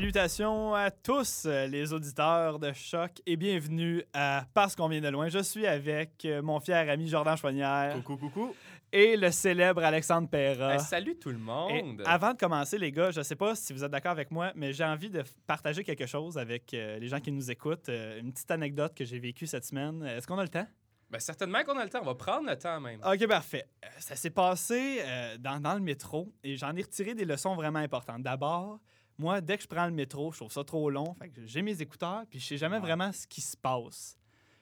[0.00, 5.08] Salutations à tous euh, les auditeurs de Choc et bienvenue à Parce qu'on vient de
[5.08, 5.28] loin.
[5.28, 8.54] Je suis avec euh, mon fier ami Jordan Choignard Coucou, coucou.
[8.90, 10.72] et le célèbre Alexandre Perra.
[10.72, 12.02] Hey, salut tout le Et monde!
[12.06, 14.72] avant de commencer, les gars, je sais pas si vous êtes d'accord avec moi, mais
[14.72, 17.90] j'ai envie de partager quelque chose avec euh, les gens qui nous écoutent.
[17.90, 20.02] Euh, une petite anecdote que j'ai vécue cette semaine.
[20.06, 20.66] Est-ce qu'on a le temps?
[21.10, 23.00] Ben, certainement qu'on a le temps, on va prendre le temps même.
[23.04, 23.66] Ok, parfait.
[23.84, 25.02] Euh, Ça s'est passé
[25.40, 28.22] dans, dans le métro et j'en ai retiré des leçons vraiment importantes.
[28.22, 28.78] D'abord,
[29.20, 31.14] moi, dès que je prends le métro, je trouve ça trop long.
[31.14, 32.80] Fait que j'ai mes écouteurs, puis je sais jamais Ouais.
[32.82, 34.16] vraiment ce qui se passe.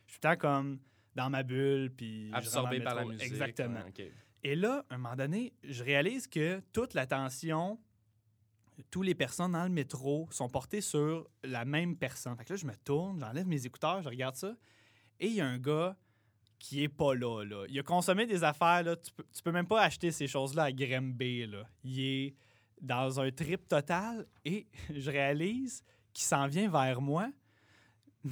[0.06, 0.78] Je suis tout le temps comme
[1.14, 2.30] dans ma bulle, puis.
[2.32, 3.22] Absorbé par la musique.
[3.26, 3.80] Exactement.
[3.96, 4.12] ouais.
[4.42, 7.78] Et là, à un moment donné, je réalise que toute l'attention,
[8.90, 12.36] toutes les personnes dans le métro sont portées sur la même personne.
[12.36, 14.54] Fait que là, je me tourne, j'enlève mes écouteurs, je regarde ça,
[15.20, 15.96] et il y a un gars
[16.60, 17.64] qui est pas là, là.
[17.68, 18.96] Il a consommé des affaires, là.
[18.96, 21.64] Tu peux, tu peux même pas acheter ces choses-là à Grimby, là.
[21.84, 22.34] Il est
[22.80, 27.28] dans un trip total, et je réalise qu'il s'en vient vers moi.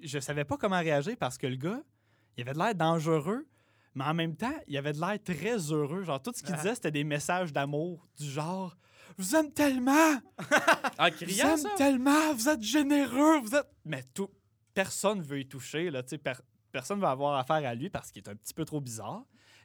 [0.00, 1.82] Je savais pas comment réagir parce que le gars,
[2.36, 3.48] il avait de l'air dangereux,
[3.96, 6.04] mais en même temps, il avait de l'air très heureux.
[6.04, 6.58] Genre, tout ce qu'il Ah.
[6.58, 8.76] disait, c'était des messages d'amour, du genre
[9.18, 10.20] «Je vous aime tellement!
[11.00, 12.32] En Je vous criant, aime tellement!
[12.34, 13.40] Vous êtes généreux!
[13.40, 14.30] Vous êtes...» Mais tout,
[14.72, 16.32] personne veut y toucher, là, per-
[16.70, 19.24] personne veut avoir affaire à lui parce qu'il est un petit peu trop bizarre.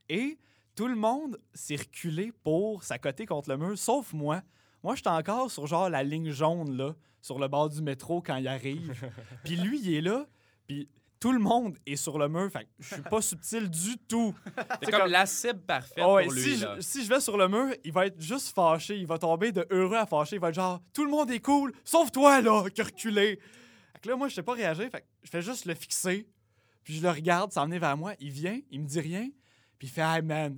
[0.09, 0.39] Et
[0.75, 4.41] tout le monde s'est reculé pour s'accoter contre le mur, sauf moi.
[4.83, 8.35] Moi, j'étais encore sur genre la ligne jaune, là, sur le bord du métro quand
[8.35, 8.93] il arrive.
[9.43, 10.25] puis lui, il est là,
[10.67, 12.51] puis tout le monde est sur le mur.
[12.51, 14.35] Fait que je suis pas subtil du tout.
[14.81, 16.41] C'est comme la cible parfaite ouais, pour lui.
[16.41, 16.75] si, là.
[16.75, 18.97] je, si je vais sur le mur, il va être juste fâché.
[18.97, 20.35] Il va tomber de heureux à fâché.
[20.35, 23.39] Il va être genre, tout le monde est cool, sauf toi, là, qui a reculé.
[23.93, 24.89] Fait que là, moi, je sais pas réagir.
[24.91, 26.27] Fait que je fais juste le fixer.
[26.83, 28.15] Puis je le regarde s'en venir vers moi.
[28.19, 29.29] Il vient, il me dit rien.
[29.83, 30.57] Puis il fait, hey man,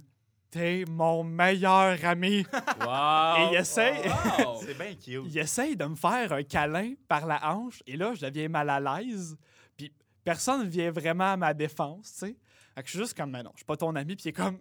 [0.52, 2.45] t'es mon meilleur ami.
[2.80, 3.38] Wow!
[3.39, 4.58] Et il essaie- Wow!
[4.64, 5.23] C'est bien cute.
[5.26, 7.82] il essaye de me faire un câlin par la hanche.
[7.88, 9.36] Et là, je deviens mal à l'aise.
[9.76, 9.92] Puis
[10.23, 12.38] personne ne vient vraiment à ma défense, tu sais.
[12.76, 14.16] Fait que je suis juste comme, mais non, je suis pas ton ami.
[14.16, 14.60] Puis il est comme,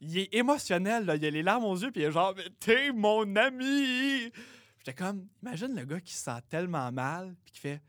[0.00, 1.16] il est émotionnel, là.
[1.16, 1.90] Il a les larmes aux yeux.
[1.90, 4.30] Puis il est genre, mais t'es mon ami.
[4.78, 7.34] J'étais comme, imagine le gars qui se sent tellement mal.
[7.44, 7.82] Puis qui fait,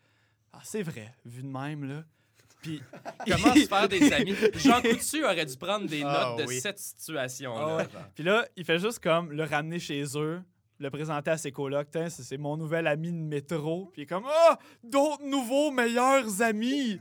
[0.54, 2.04] ah, c'est vrai, vu de même, là.
[2.62, 2.82] Puis.
[3.28, 4.36] Comment se faire des amis?
[4.56, 6.60] Jean Coutu aurait dû prendre des Ah, notes de oui.
[6.60, 7.78] cette Ah situation-là.
[7.78, 7.88] ouais.
[8.16, 10.42] Puis là, il fait juste comme le ramener chez eux,
[10.80, 11.88] le présenter à ses colocs.
[12.10, 13.90] C'est mon nouvel ami de métro.
[13.94, 17.00] Puis il est comme Ah, d'autres nouveaux meilleurs amis.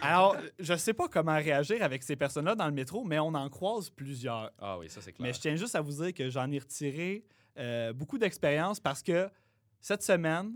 [0.00, 3.48] Alors, je sais pas comment réagir avec ces personnes-là dans le métro, mais on en
[3.48, 4.50] croise plusieurs.
[4.60, 5.26] Ah oui, ça c'est clair.
[5.26, 7.24] Mais je tiens juste à vous dire que j'en ai retiré
[7.58, 9.28] euh, beaucoup d'expérience parce que
[9.80, 10.52] cette semaine,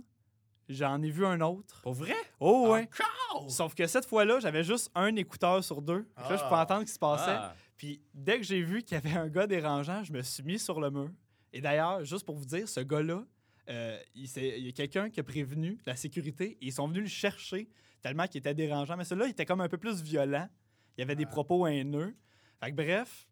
[0.73, 1.81] j'en ai vu un autre.
[1.83, 2.15] Pour vrai?
[2.39, 2.89] Oh, ouais.
[3.29, 3.51] Encore?
[3.51, 6.07] Sauf que cette fois-là, j'avais juste un écouteur sur deux.
[6.17, 6.63] Là, je pouvais Ah.
[6.63, 7.31] entendre ce qui se passait.
[7.31, 7.55] Ah.
[7.77, 10.59] Puis dès que j'ai vu qu'il y avait un gars dérangeant, je me suis mis
[10.59, 11.11] sur le mur.
[11.53, 13.25] Et d'ailleurs, juste pour vous dire, ce gars-là,
[13.69, 17.03] euh, il, il y a quelqu'un qui a prévenu la sécurité et ils sont venus
[17.05, 17.69] le chercher
[18.03, 18.97] tellement qu'il était dérangeant.
[18.97, 20.49] Mais celui-là, il était comme un peu plus violent.
[20.97, 21.31] Il y avait des Ah.
[21.31, 22.15] propos haineux.
[22.63, 23.27] Fait que bref,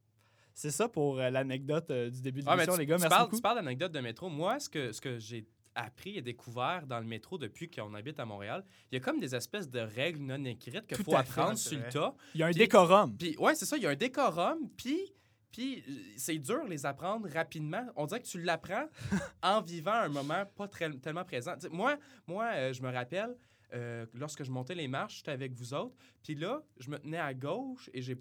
[0.54, 2.96] c'est ça pour euh, l'anecdote euh, du début de l'émission, les gars.
[2.96, 3.36] tu Merci parles, beaucoup.
[3.36, 4.28] tu parles d'anecdote de métro.
[4.28, 5.46] Moi, ce que, ce que j'ai
[5.78, 9.20] appris et découvert dans le métro depuis qu'on habite à Montréal, il y a comme
[9.20, 12.14] des espèces de règles non écrites qu'il faut fait, apprendre sur le tas.
[12.34, 13.16] Il y a un Puis- décorum.
[13.16, 14.98] Puis, ouais, c'est ça, il y a un décorum, puis,
[15.52, 17.86] puis euh, c'est dur les apprendre rapidement.
[17.96, 18.86] On dirait que tu l'apprends
[19.42, 21.54] en vivant un moment pas très- tellement présent.
[21.70, 21.96] Moi,
[22.26, 23.36] moi euh, je me rappelle,
[23.74, 27.18] euh, lorsque je montais les marches, j'étais avec vous autres, puis là, je me tenais
[27.18, 28.16] à gauche et j'ai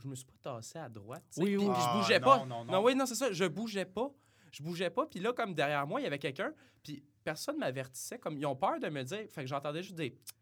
[0.00, 1.24] je me suis pas tassé à droite.
[1.30, 1.42] sais.
[1.42, 1.72] Oui, Puis- oui.
[1.72, 2.38] puis je Ah, bougeais non, pas.
[2.46, 2.72] non, non.
[2.72, 3.32] non, oui, non, c'est ça.
[3.32, 4.12] Je bougeais pas.
[4.50, 5.06] Je bougeais pas.
[5.06, 6.52] Puis là, comme derrière moi, il y avait quelqu'un.
[6.82, 8.18] Puis personne m'avertissait.
[8.18, 9.26] Comme ils ont peur de me dire.
[9.30, 10.12] Fait que j'entendais juste des.
[10.12, 10.34] Tu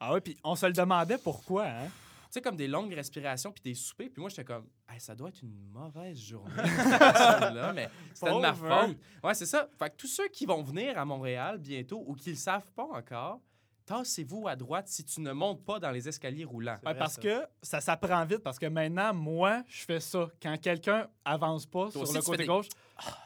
[0.00, 1.88] Ah ouais, puis on se le demandait pourquoi, hein?
[2.30, 4.10] sais, comme des longues respirations puis des soupers.
[4.10, 4.66] Puis moi, j'étais comme.
[4.88, 6.52] Hey, ça doit être une mauvaise journée.
[7.74, 8.54] mais c'était de ma hein?
[8.54, 8.96] faute.
[9.22, 9.68] Ouais, c'est ça.
[9.78, 12.86] Fait que tous ceux qui vont venir à Montréal bientôt ou qui le savent pas
[12.92, 13.40] encore,
[13.88, 16.78] tassez-vous à droite si tu ne montes pas dans les escaliers roulants.
[16.84, 17.22] Ouais, parce ça.
[17.22, 18.40] que ça s'apprend vite.
[18.40, 20.28] Parce que maintenant, moi, je fais ça.
[20.42, 22.66] Quand quelqu'un avance pas sur le côté des- gauche,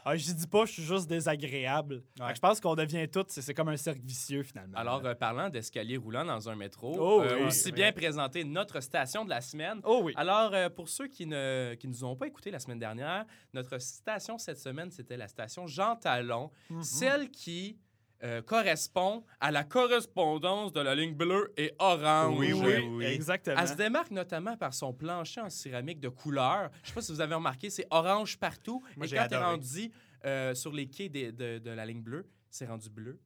[0.05, 2.03] ah, je dis pas, je suis juste désagréable.
[2.21, 2.35] Ouais.
[2.35, 4.77] je pense qu'on devient tous, c'est comme un cercle vicieux finalement.
[4.79, 7.73] Alors, euh, parlant d'escaliers roulants dans un métro, Oh, euh, oui, aussi oui.
[7.73, 9.81] bien présenter notre station de la semaine.
[9.85, 10.13] oh oui.
[10.17, 13.25] Alors, euh, pour ceux qui ne qui nous ont pas écouté la semaine dernière,
[13.55, 16.83] notre station cette semaine, c'était la station Jean Talon, Mhm.
[16.83, 17.79] celle qui
[18.25, 22.39] euh, correspond à la correspondance de la ligne bleue et orange.
[22.39, 23.05] Oui, oui, oui.
[23.05, 23.57] Exactement.
[23.61, 26.71] Elle se démarque notamment par son plancher en céramique de couleur.
[26.83, 28.83] Je sais pas si vous avez remarqué, c'est orange partout.
[28.97, 29.51] Moi, et j'ai quand t'es adoré.
[29.53, 29.93] rendu
[30.25, 33.19] euh, sur les quais de, de la ligne bleue, c'est rendu bleu.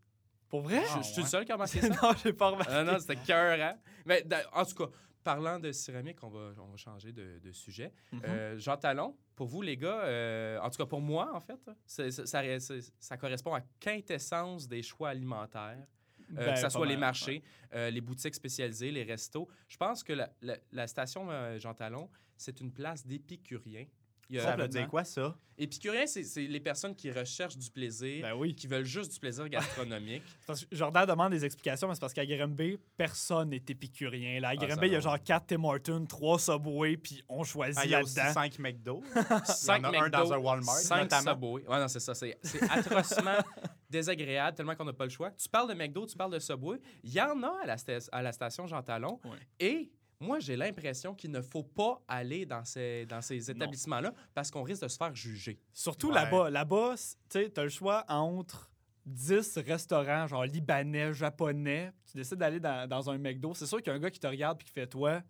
[0.48, 0.82] Pour vrai?
[0.94, 1.28] je, je suis le ouais.
[1.28, 1.88] seul qui a remarqué ça.
[2.02, 2.72] non, j'ai pas remarqué.
[2.72, 3.76] Ah non, c'était cœur, hein?
[4.06, 4.90] Mais da- en tout cas,
[5.31, 7.93] parlant de céramique, on va, on va changer de, de sujet.
[8.12, 8.23] Mhm.
[8.25, 11.58] Euh, Jean Talon, pour vous, les gars, euh, en tout cas pour moi, en fait,
[11.87, 15.84] ça, correspond à quintessence des choix alimentaires.
[16.31, 17.43] Euh, Ben, que ce soit les marchés,
[17.75, 19.49] euh, les boutiques spécialisées, les restos.
[19.69, 23.87] Je pense que la, la- la station euh, Jean Talon, c'est une place d'épicuriens.
[24.28, 25.37] Il y a- Ça veut dire quoi, ça?
[25.58, 28.55] Épicuriens, c'est c'est les personnes qui recherchent du plaisir, Ben oui.
[28.55, 30.23] qui veulent juste du plaisir gastronomique.
[30.46, 34.38] Parce que Jordan demande des explications, mais c'est parce qu'à Grimby, personne n'est épicurien.
[34.40, 34.49] Là.
[34.49, 37.81] À Ah, Grimby, il y a genre 4 Tim Hortons, 3 Subway, puis on choisit
[37.82, 38.32] Ah, là-dedans.
[38.34, 39.02] 5 McDo.
[39.46, 41.31] Cinq Il y en a un McDo, dans un Walmart, cinq notamment.
[41.32, 41.67] Subway.
[41.67, 42.14] Ouais, non, c'est ça.
[42.14, 43.38] C'est c'est atrocement
[43.88, 45.31] désagréable, tellement qu'on n'a pas le choix.
[45.31, 46.78] Tu parles de McDo, tu parles de Subway.
[47.02, 49.20] Il y en a à la, sta- à la station Jean Talon.
[49.25, 49.38] Ouais.
[49.61, 49.90] Et
[50.20, 54.62] moi, j'ai l'impression qu'il ne faut pas aller dans ces, dans ces établissements-là parce qu'on
[54.62, 55.58] risque de se faire juger.
[55.72, 56.14] Surtout Ouais.
[56.14, 56.50] là-bas.
[56.50, 57.04] Là-bas, tu
[57.40, 58.70] sais, t'as le choix entre
[59.04, 61.92] 10 restaurants, genre libanais, japonais.
[62.10, 63.54] Tu décides d'aller dans, dans un McDo.
[63.54, 65.22] C'est sûr qu'il y a un gars qui te regarde et qui fait Toi,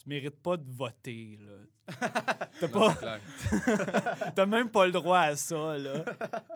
[0.00, 1.38] tu mérites pas de voter.
[1.40, 1.52] là.
[2.60, 2.96] T'as pas-.
[4.34, 5.76] T'as même pas le droit à ça.
[5.76, 6.04] là.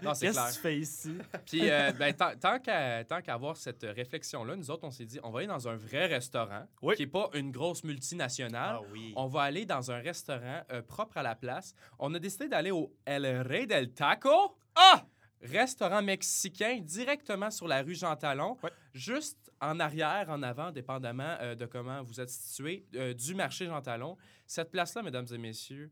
[0.03, 0.49] Non, c'est Qu'est-ce clair.
[0.49, 1.19] que tu fais ici?
[1.45, 5.05] Puis, euh, ben, tant, tant qu'à tant qu'à avoir cette réflexion-là, nous autres, on s'est
[5.05, 6.95] dit, on va aller dans un vrai restaurant Oui.
[6.97, 8.77] qui n'est pas une grosse multinationale.
[8.79, 9.13] Ah oui.
[9.17, 11.75] On va aller dans un restaurant euh, propre à la place.
[11.99, 14.57] On a décidé d'aller au El Rey del Taco.
[14.77, 15.03] Ah!
[15.51, 18.71] Restaurant mexicain directement sur la rue Jean Talon, Ouais.
[18.93, 23.67] juste en arrière, en avant, dépendamment euh, de comment vous êtes situé, euh, du marché
[23.67, 24.17] Jean Talon.
[24.47, 25.91] Cette place-là, mesdames et messieurs,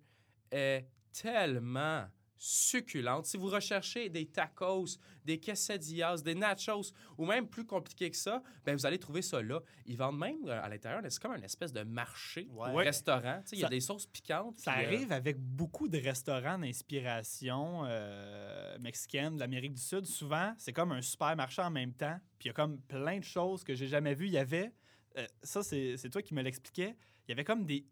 [0.50, 2.04] est tellement
[2.44, 3.24] succulente.
[3.26, 8.42] Si vous recherchez des tacos, des quesadillas, des nachos, ou même plus compliqué que ça,
[8.66, 9.60] ben vous allez trouver ça là.
[9.86, 12.70] Ils vendent même euh, à l'intérieur, c'est comme un espèce de marché, Ouais.
[12.70, 13.40] ou restaurant.
[13.52, 14.58] Il y a des sauces piquantes.
[14.58, 20.04] Ça puis, euh, arrive avec beaucoup de restaurants d'inspiration euh, mexicaine, de l'Amérique du Sud.
[20.04, 22.18] Souvent, c'est comme un supermarché en même temps.
[22.38, 24.26] Puis il y a comme plein de choses que j'ai jamais vues.
[24.26, 24.70] Il y avait,
[25.16, 26.94] euh, ça c'est toi qui me l'expliquais,
[27.26, 27.84] il y avait comme des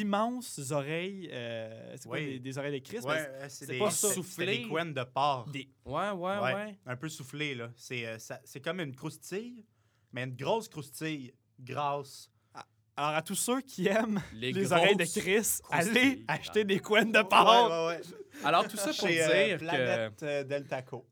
[0.00, 2.26] immenses oreilles, euh, c'est quoi, Oui.
[2.34, 3.04] des, des oreilles de Christ?
[3.06, 5.48] Ouais, euh, c'est des, pas c'est des couennes de porc.
[5.50, 6.54] Des, Ouais, ouais, ouais.
[6.54, 6.78] Ouais.
[6.86, 7.70] Un peu soufflé, là.
[7.76, 9.64] C'est euh, ça- c'est comme une croustille,
[10.12, 12.30] mais une grosse croustille grasse.
[12.96, 15.52] alors à tous ceux qui aiment Les, les, oreilles de croustilles.
[15.70, 17.68] allez acheter des couennes de porc.
[17.70, 18.44] Ouais, ouais, ouais.
[18.44, 21.06] Alors, tout ça pour Chez dire euh, que Planète euh, Del Taco.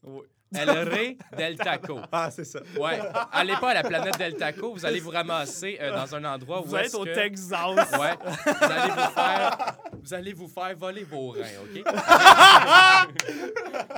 [0.55, 2.01] El Rey del Taco.
[2.13, 2.61] Ah, c'est ça.
[2.79, 3.01] Ouais.
[3.33, 6.63] Allez pas à la planète del Taco, vous allez vous ramasser euh, dans un endroit
[6.65, 7.15] Vous où êtes est-ce au que...
[7.15, 7.91] Texas.
[7.99, 8.17] Ouais.
[8.45, 9.57] Vous allez vous faire,
[10.03, 11.85] vous allez vous faire voler vos reins, OK?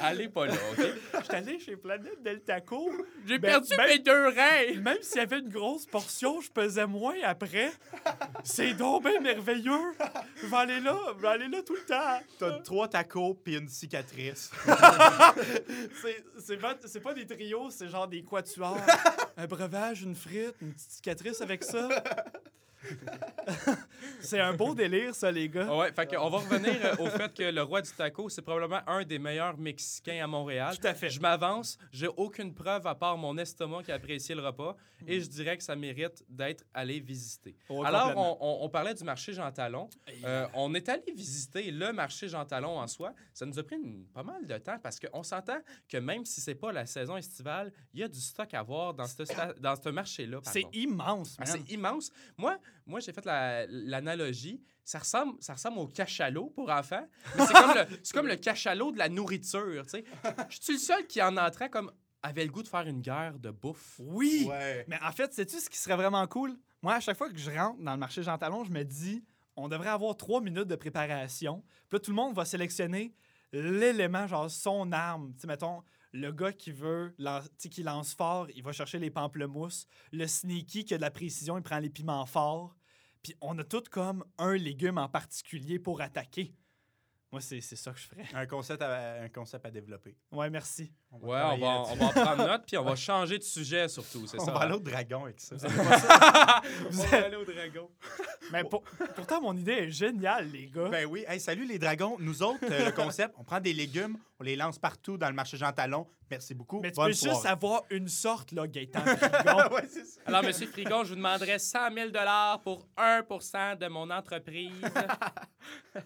[0.00, 0.84] allez pas là, OK?
[1.18, 2.90] Je suis allé chez Planète Del Taco.
[3.26, 4.80] J'ai Ben, perdu ben- mes deux reins!
[4.80, 7.72] Même s'il y avait une grosse portion, je pesais moins après.
[8.42, 9.92] C'est donc bien merveilleux.
[10.42, 12.20] Je vais aller là, je vais aller là tout le temps.
[12.38, 14.50] T'as trois tacos puis une cicatrice.
[16.02, 18.76] C'est- C'est pas, c'est pas des trios, c'est genre des quatuors.
[19.36, 21.88] Un breuvage, une frite, une petite cicatrice avec ça.
[24.20, 25.74] c'est un beau délire, ça, les gars.
[25.74, 28.80] Ouais, fait qu'on va revenir euh, au fait que le roi du taco, c'est probablement
[28.86, 30.74] un des meilleurs Mexicains à Montréal.
[30.80, 31.10] Tout à fait.
[31.10, 34.76] Je m'avance, j'ai aucune preuve à part mon estomac qui a apprécié le repas
[35.06, 37.56] et je dirais que ça mérite d'être allé visiter.
[37.68, 39.88] Oh, Alors, on, on- on parlait du marché Jean Talon.
[40.24, 43.12] Euh, on est allé visiter le marché Jean Talon en soi.
[43.34, 45.58] Ça nous a pris une- pas mal de temps parce qu'on s'entend
[45.88, 48.94] que même si c'est pas la saison estivale, il y a du stock à voir
[48.94, 50.38] dans ce, sta- dans ce marché-là.
[50.44, 52.10] C'est immense, Ah, c'est immense.
[52.38, 54.62] Moi, moi j'ai fait la- l'analogie.
[54.84, 57.06] Ça ressemble, ça ressemble au cachalot pour enfants.
[57.38, 59.82] C'est comme, le, c'est comme le cachalot de la nourriture.
[59.84, 60.04] tu sais.
[60.50, 61.90] Je suis le seul qui, en entrant, comme,
[62.22, 63.96] avait le goût de faire une guerre de bouffe.
[63.98, 64.46] Oui!
[64.48, 64.84] Ouais.
[64.88, 66.54] Mais en fait, sais-tu ce qui serait vraiment cool?
[66.82, 69.24] Moi, à chaque fois que je rentre dans le marché Jean Talon, je me dis,
[69.56, 71.62] on devrait avoir trois minutes de préparation.
[71.88, 73.14] Puis là, tout le monde va sélectionner
[73.52, 75.32] l'élément, genre son arme.
[75.34, 75.82] Tu sais, mettons,
[76.14, 79.86] le gars qui veut, lan- tu sais, qui lance fort, il va chercher les pamplemousses.
[80.12, 82.76] Le sneaky qui a de la précision, il prend les piments forts.
[83.22, 86.54] Puis on a tout comme un légume en particulier pour attaquer.
[87.32, 88.26] Moi, c'est c'est ça que je ferais.
[88.32, 90.16] Un concept à, un concept à développer.
[90.30, 90.92] Ouais, merci.
[91.22, 93.42] On va Ouais, on va, on va en prendre note, puis on va changer de
[93.44, 94.52] sujet surtout, c'est On ça?
[94.52, 95.56] va aller au dragon avec ça.
[95.64, 97.88] on va aller au dragon.
[98.52, 98.82] Mais pour-
[99.14, 100.88] pourtant, mon idée est géniale, les gars.
[100.88, 101.24] Ben oui.
[101.28, 102.16] Hey, salut les dragons.
[102.18, 105.34] Nous autres, euh, le concept, on prend des légumes, on les lance partout dans le
[105.34, 106.06] marché Jean Talon.
[106.30, 106.80] Merci beaucoup.
[106.80, 109.74] Mais tu Bonne peux juste avoir une sorte, là, Gaëtan Frigon.
[109.74, 110.20] ouais, c'est ça.
[110.26, 112.10] Alors, Monsieur Frigon, je vous demanderais 100 000
[112.62, 114.72] pour 1% de mon entreprise.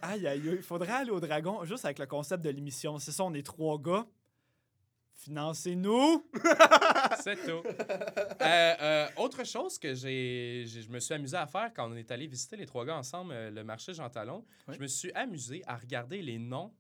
[0.03, 0.57] Aïe, aïe, aïe.
[0.59, 2.99] Il faudrait aller au dragon juste avec le concept de l'émission.
[2.99, 4.05] C'est ça, on est trois gars.
[5.29, 6.25] Financez-nous.
[7.21, 7.63] C'est tout.
[8.41, 12.11] Euh, euh, autre chose que j'ai, je me suis amusé à faire quand on est
[12.11, 14.75] allé visiter les trois gars ensemble euh, le marché Jean Talon, Oui.
[14.77, 16.73] je me suis amusé à regarder les noms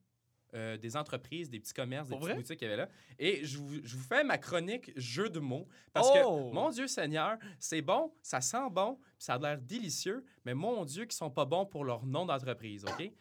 [0.55, 2.43] euh, des entreprises, des petits commerces, des Pour petites vrai?
[2.43, 2.88] boutiques qu'il y avait là.
[3.19, 5.69] Et je vous, je vous fais ma chronique jeu de mots.
[5.93, 6.49] Parce Oh!
[6.49, 10.55] que, mon Dieu Seigneur, c'est bon, ça sent bon, puis ça a l'air délicieux, mais
[10.55, 13.12] mon Dieu, qu'ils sont pas bons pour leur nom d'entreprise, OK?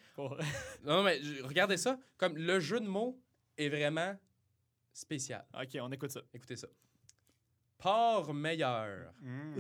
[0.85, 1.99] Non, mais regardez ça.
[2.15, 3.19] Comme le jeu de mots
[3.57, 4.15] est vraiment
[4.97, 5.45] spécial.
[5.53, 6.21] OK, on écoute ça.
[6.33, 6.67] Écoutez ça.
[7.77, 9.13] Port meilleur.
[9.21, 9.59] Mm.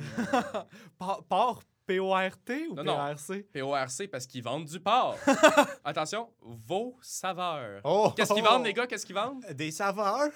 [0.97, 2.95] Par, par P-O-R-T ou Non.
[2.95, 3.47] P-R-C?
[3.53, 5.17] PORC parce qu'ils vendent du porc.
[5.85, 7.81] Attention, vos saveurs.
[7.83, 8.11] Oh!
[8.15, 8.87] Qu'est-ce qu'ils vendent, les gars?
[8.87, 9.45] Qu'est-ce qu'ils vendent?
[9.51, 10.31] Des saveurs?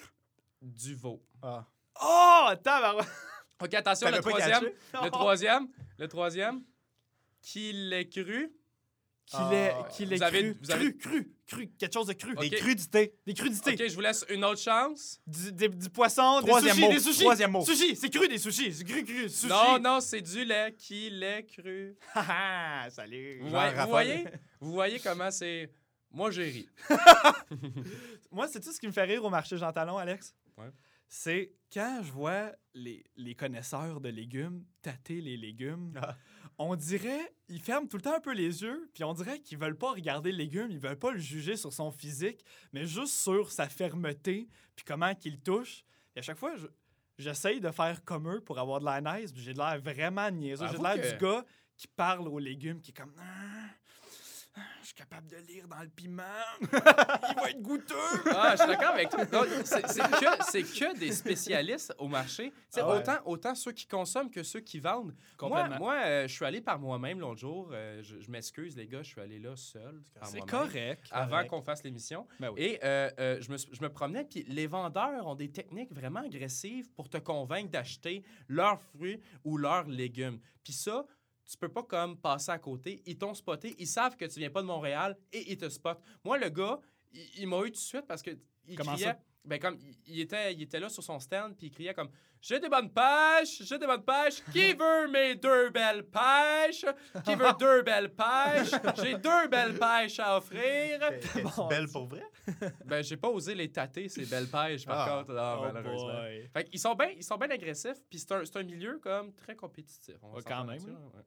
[0.61, 1.21] Du veau.
[1.41, 1.65] Ah.
[2.01, 3.07] Oh, tabarouette!
[3.61, 4.71] OK, attention, le T'avais pas troisième.
[5.03, 5.67] Le troisième.
[5.97, 6.61] Le troisième.
[7.41, 8.53] Qui l'ait cru?
[9.25, 9.87] Qu'il est, Ah.
[9.89, 12.33] qu'il est Vous avez- cru, vous avez- cru, cru, cru, quelque chose de cru.
[12.33, 12.41] Ok.
[12.49, 13.13] Des crudités.
[13.25, 13.71] Des crudités.
[13.73, 15.21] OK, je vous laisse une autre chance.
[15.25, 16.91] Du, des- du poisson, Troisième des sushis, mot.
[16.93, 17.19] des sushis.
[17.21, 17.65] Troisième mot.
[17.65, 18.73] Sushi, c'est cru des sushis.
[18.73, 19.47] C'est cru, cru, sushi.
[19.47, 20.73] Non, non, c'est du lait.
[20.77, 21.95] Qui l'ait cru?
[22.15, 23.39] Ah, salut.
[23.41, 23.87] Vous, voyez, vous Raphaël.
[23.89, 24.25] voyez?
[24.59, 25.71] Vous voyez comment c'est...
[26.13, 26.69] Moi, j'ai ri.
[28.31, 30.35] Moi, c'est tout ce qui me fait rire au marché Jean Talon, Alex?
[30.57, 30.69] Ouais.
[31.07, 36.15] C'est quand je vois les, les connaisseurs de légumes tâter les légumes, Ah.
[36.61, 39.57] On dirait, ils ferment tout le temps un peu les yeux, puis on dirait qu'ils
[39.57, 43.13] veulent pas regarder le légume, ils veulent pas le juger sur son physique, mais juste
[43.13, 45.83] sur sa fermeté, puis comment qu'il touche.
[46.15, 46.67] Et à chaque fois, je-
[47.17, 50.29] j'essaye de faire comme eux pour avoir de l'air nice, puis j'ai de l'air vraiment
[50.31, 50.65] niaiseux.
[50.71, 51.45] J'ai de l'air que- du gars
[51.77, 53.13] qui parle aux légumes, qui est comme...
[54.81, 56.23] Je suis capable de lire dans le piment.
[56.61, 57.95] Il va être goûteux.
[58.25, 59.45] Ah, je suis d'accord avec toi.
[59.63, 62.51] C'est c'est que, c'est que des spécialistes au marché.
[62.75, 62.97] Ah ouais.
[62.97, 65.15] autant, autant ceux qui consomment que ceux qui vendent.
[65.39, 65.77] Moi, Complètement.
[65.77, 67.69] moi euh, je suis allé par moi-même l'autre jour.
[67.71, 70.01] Euh, je je m'excuse, les gars, je suis allé là seul.
[70.23, 71.07] C'est correct.
[71.11, 72.27] Avant qu'on fasse l'émission.
[72.39, 72.61] Ben oui.
[72.61, 76.21] Et euh, euh, je, me, je me promenais, puis les vendeurs ont des techniques vraiment
[76.21, 80.39] agressives pour te convaincre d'acheter leurs fruits ou leurs légumes.
[80.63, 81.05] Puis ça,
[81.51, 83.01] tu peux pas comme passer à côté.
[83.05, 86.01] Ils t'ont spoté, ils savent que tu viens pas de Montréal et ils te spotent.
[86.23, 86.79] Moi, le gars,
[87.11, 88.31] il, il m'a eu tout de suite parce que
[88.67, 89.07] il Comment criait.
[89.07, 89.19] ça?
[89.43, 92.09] Ben comme il, il était, il était là sur son stand puis il criait comme
[92.39, 94.43] j'ai des bonnes pêches, j'ai des bonnes pêches.
[94.53, 96.85] Qui veut mes deux belles pêches?
[97.25, 98.71] Qui veut deux belles pêches?
[99.03, 100.99] J'ai deux belles pêches à offrir.
[101.57, 102.23] Bon, belle pour vrai?
[102.85, 105.17] Ben, j'ai pas osé les tâter, ces belles pêches, par Ah.
[105.23, 105.33] contre.
[105.33, 106.21] Non, Oh malheureusement.
[106.21, 106.49] boy.
[106.53, 109.33] Fait qu'ils sont bien ils sont bien agressifs, puis c'est un, c'est un milieu comme
[109.33, 110.15] très compétitif.
[110.21, 111.17] on va Ouais, s'entendre quand même, là-dessus, oui.
[111.17, 111.23] ouais.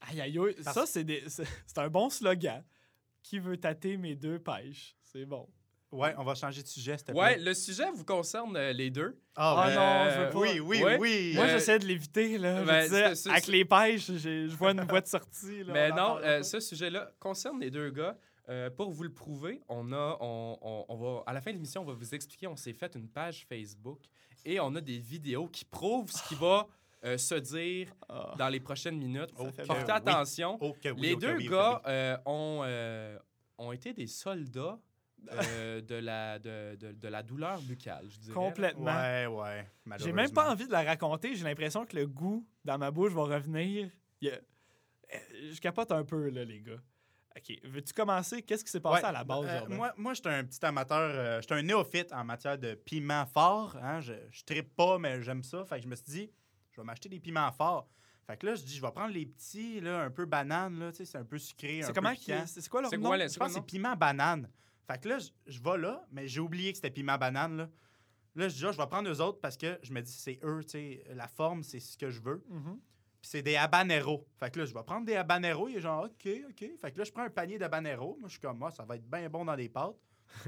[0.00, 0.54] Aïe, aïe, aïe.
[0.64, 2.62] Parce- Ça, c'est des- c'est un bon slogan.
[3.22, 4.96] Qui veut tâter mes deux pêches?
[5.02, 5.46] C'est bon.
[5.92, 7.44] Ouais, on va changer de sujet, s'il te Ouais, plaît.
[7.44, 9.20] le sujet vous concerne euh, les deux.
[9.34, 9.74] Ah, Ah ouais.
[9.74, 10.38] non, je veux pas.
[10.38, 10.96] Oui, oui, Ouais.
[11.00, 11.32] oui.
[11.34, 12.60] Moi, Euh, j'essaie de l'éviter, là.
[12.60, 15.64] Je ben, disais, c'est- c'est- avec les pêches, j'ai- je vois une voie de sortie.
[15.64, 18.16] Là, Mais non, euh, ce sujet-là concerne les deux gars.
[18.48, 21.56] Euh, pour vous le prouver, on a, on, on- on va, à la fin de
[21.56, 22.46] l'émission, on va vous expliquer.
[22.46, 24.00] On s'est fait une page Facebook
[24.44, 26.66] et on a des vidéos qui prouvent ce qui va
[27.04, 28.34] euh, se dire Ah.
[28.38, 29.30] dans les prochaines minutes.
[29.38, 30.58] Oh, Portez attention.
[30.60, 33.18] Oui, les deux oui, gars euh, ont, euh,
[33.58, 34.78] ont été des soldats
[35.32, 38.34] euh, de, la, de, de- de la douleur buccale, je dirais.
[38.34, 38.86] Complètement.
[38.96, 39.70] Ouais, ouais.
[39.98, 41.34] J'ai même pas envie de la raconter.
[41.34, 43.90] J'ai l'impression que le goût dans ma bouche va revenir.
[44.22, 46.80] Je capote un peu, là, les gars.
[47.36, 47.58] OK.
[47.64, 48.42] Veux-tu commencer?
[48.42, 50.64] Qu'est-ce qui s'est passé Ouais, à la base, euh, moi, moi je suis un petit
[50.64, 53.76] amateur, euh, je suis un néophyte en matière de piment fort.
[53.80, 55.64] Hein, je je trippe pas, mais j'aime ça.
[55.64, 56.30] Fait que je me suis dit,
[56.80, 57.88] vais m'acheter des piments forts.
[58.26, 60.90] Fait que là, je dis, je vais prendre les petits, là, un peu banane, là,
[60.90, 62.44] tu sais, c'est un peu sucré, un C'est peu comment qui piquant.
[62.46, 63.08] C'est c'est quoi leur C'est nom?
[63.08, 64.48] quoi, le- Je pense que c'est piment banane.
[64.86, 67.68] Fait que là, je, je vais là, mais j'ai oublié que c'était piment banane, là.
[68.36, 70.38] Là, je dis, ah, je vais prendre eux autres parce que je me dis, c'est
[70.44, 72.44] eux, tu sais, la forme, c'est ce que je veux.
[72.48, 72.78] Mhm.
[73.20, 74.24] Puis c'est des habaneros.
[74.38, 75.68] Fait que là, je vais prendre des habaneros.
[75.68, 76.64] Il est genre, OK, OK.
[76.80, 78.16] Fait que là, je prends un panier d'habaneros.
[78.20, 79.96] Moi, je suis comme, moi, ça va être bien bon dans les pâtes.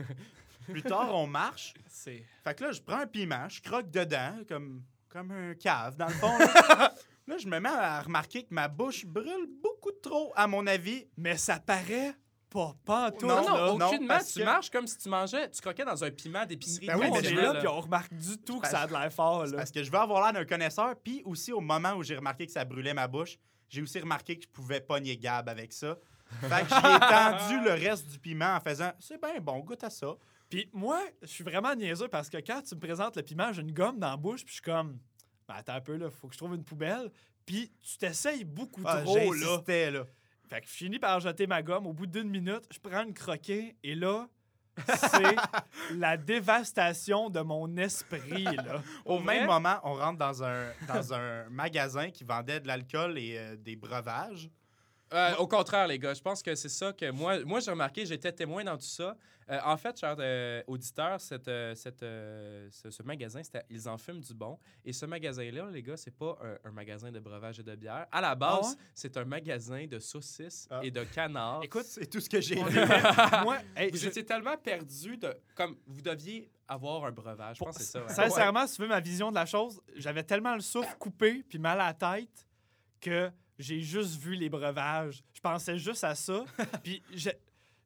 [0.68, 1.74] Plus tard, on marche.
[1.88, 2.24] Fait
[2.56, 6.12] que là, je prends un piment, je croque dedans, comme, comme un cave, dans le
[6.14, 6.38] fond.
[6.38, 6.94] Là.
[7.28, 11.06] Là, je me mets à remarquer que ma bouche brûle beaucoup trop, à mon avis.
[11.16, 12.14] Mais ça paraît
[12.50, 13.74] pas, pas tout, Non, Non, non, là.
[13.78, 14.18] non, aucunement.
[14.18, 16.86] tu que- marches comme si tu mangeais, tu croquais dans un piment d'épicerie.
[16.86, 19.46] Ben oui, mais là, puis on remarque du tout que ça a de l'air fort,
[19.46, 19.56] là.
[19.58, 20.94] Parce que je veux avoir l'air d'un connaisseur.
[21.02, 23.38] Puis aussi, au moment où j'ai remarqué que ça brûlait ma bouche,
[23.68, 25.96] j'ai aussi remarqué que je pouvais pogner Gab avec ça.
[26.40, 29.84] Fait que j'y ai tendu le reste du piment en faisant C'est bien bon, goûte
[29.84, 30.14] à ça.
[30.52, 33.62] Puis moi, je suis vraiment niaiseux parce que quand tu me présentes le piment, j'ai
[33.62, 34.98] une gomme dans la bouche, puis je suis comme,
[35.48, 37.10] ben, attends un peu, là, faut que je trouve une poubelle.
[37.46, 39.40] Puis tu t'essayes beaucoup Ah, trop, là.
[39.40, 40.04] J'insistais, là.
[40.50, 41.86] Fait que je finis par jeter ma gomme.
[41.86, 44.28] Au bout d'une minute, je prends une croquet et là,
[44.94, 45.36] c'est
[45.94, 48.82] la dévastation de mon esprit, là.
[49.06, 53.38] Au même moment, on rentre dans un, dans un magasin qui vendait de l'alcool et
[53.38, 54.50] euh, des breuvages.
[55.12, 58.06] Euh, au contraire, les gars, je pense que c'est ça que moi, moi j'ai remarqué,
[58.06, 59.16] j'étais témoin dans tout ça.
[59.50, 63.88] Euh, en fait, chers euh, auditeurs, cette, euh, cette, euh, ce, ce magasin, c'était Ils
[63.88, 64.56] en fument du bon.
[64.84, 68.06] Et ce magasin-là, les gars, c'est pas un, un magasin de breuvage et de bière.
[68.12, 68.74] À la base, Ah ouais?
[68.94, 70.80] c'est un magasin de saucisses Ah.
[70.82, 71.60] et de canards.
[71.64, 72.54] Écoute, C'est tout ce que j'ai
[73.42, 75.34] moi, hey, vous je- étiez tellement perdu de.
[75.56, 77.56] Comme vous deviez avoir un breuvage.
[77.58, 78.02] Je pense que c'est ça.
[78.04, 78.08] ouais.
[78.14, 81.58] Sincèrement, si tu veux ma vision de la chose, j'avais tellement le souffle coupé puis
[81.58, 82.46] mal à la tête
[83.00, 83.30] que
[83.62, 85.22] j'ai juste vu les breuvages.
[85.32, 86.44] Je pensais juste à ça.
[86.84, 87.02] puis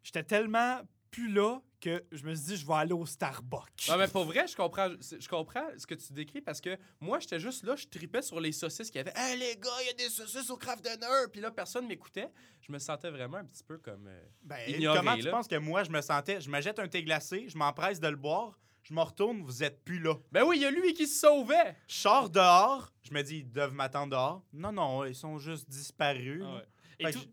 [0.03, 0.81] j'étais tellement
[1.11, 3.87] plus là que je me suis dit, je vais aller au Starbucks.
[3.89, 7.21] Non, mais pour vrai, je comprends, je comprends ce que tu décris parce que moi,
[7.21, 9.13] j'étais juste là, je tripais sur les saucisses qu'il y avait.
[9.15, 11.27] Hey les gars, il y a des saucisses au Kraft Dinner!
[11.31, 12.29] Puis là, personne m'écoutait.
[12.61, 14.07] Je me sentais vraiment un petit peu comme.
[14.09, 16.41] euh, Ben, Ignoré, comment tu penses que moi, je me sentais?
[16.41, 19.83] Je m'achète un thé glacé, je m'empresse de le boire, je me retourne, vous êtes
[19.85, 20.15] plus là.
[20.31, 21.77] Ben oui, il y a lui qui se sauvait!
[21.89, 24.43] Je sors dehors, je me dis, ils doivent m'attendre dehors.
[24.53, 26.43] Non, non, ils sont juste disparus.
[26.47, 26.63] Ah ouais.
[27.01, 27.31] Fait Et que tout...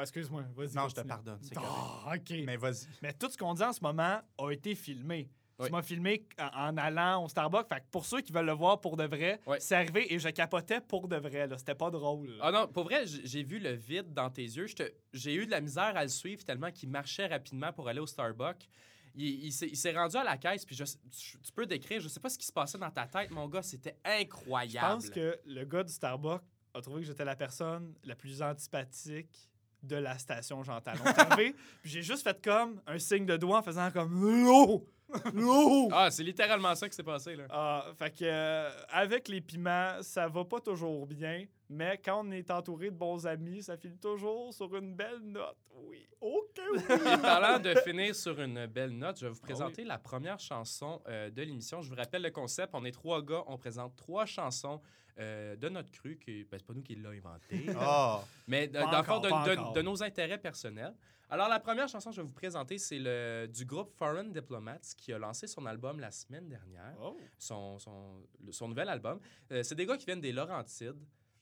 [0.00, 0.74] Excuse-moi, vas-y.
[0.74, 1.56] Non, je te pardonne, c'est.
[1.56, 2.30] Ah, OK.
[2.30, 2.44] Mais...
[2.44, 2.86] Mais vas-y.
[3.18, 5.30] tout ce qu'on dit en ce moment a été filmé.
[5.58, 5.66] Oui.
[5.66, 7.68] Tu m'as filmé en, allant au Starbucks.
[7.68, 9.58] Fait que pour ceux qui veulent le voir pour de vrai, Ouais.
[9.60, 11.46] c'est arrivé et je capotais pour de vrai.
[11.46, 11.56] là.
[11.58, 12.28] C'était pas drôle.
[12.30, 12.44] là.
[12.46, 14.66] Ah non, pour vrai, j'ai vu le vide dans tes yeux.
[15.14, 18.06] J'ai eu de la misère à le suivre tellement qu'il marchait rapidement pour aller au
[18.06, 18.68] Starbucks.
[19.14, 22.28] Il, il s'est rendu à la caisse, puis je- tu peux décrire, je sais pas
[22.28, 24.86] ce qui se passait dans ta tête, mon gars, c'était Je incroyable.
[24.94, 26.42] pense que le gars du Starbucks
[26.74, 29.50] a trouvé que j'étais la personne la plus antipathique
[29.82, 31.02] de la station Jean Talon.
[31.04, 34.86] Je puis j'ai juste fait comme un signe de doigt en faisant comme l'eau,
[35.34, 35.88] l'eau.
[35.92, 37.44] Ah, c'est littéralement ça qui s'est passé, là.
[37.50, 42.30] Ah, fait que euh, avec les piments, ça va pas toujours bien, mais quand on
[42.30, 45.56] est entouré de bons amis, ça file toujours sur une belle note.
[45.74, 46.80] Oui, ok, oui.
[46.90, 50.38] Et parlant de finir sur une belle note, je vais Ah vous présenter la première
[50.38, 51.80] chanson euh, de l'émission.
[51.82, 52.70] Je vous rappelle le concept.
[52.74, 54.80] On est trois gars, on présente trois chansons
[55.18, 56.18] euh, de notre cru.
[56.18, 59.12] Qui, ben, c'est pas nous qui l'avons inventé, Ah, mais de, Pas dans le fond,
[59.14, 59.72] encore, de, pas de- encore.
[59.72, 60.94] de nos intérêts personnels.
[61.32, 64.80] Alors, la première chanson que je vais vous présenter, c'est le, du groupe Foreign Diplomats
[64.96, 67.16] qui a lancé son album la semaine dernière, Oh.
[67.38, 69.20] son, son, son nouvel album.
[69.52, 70.96] Euh, c'est des gars qui viennent des Laurentides.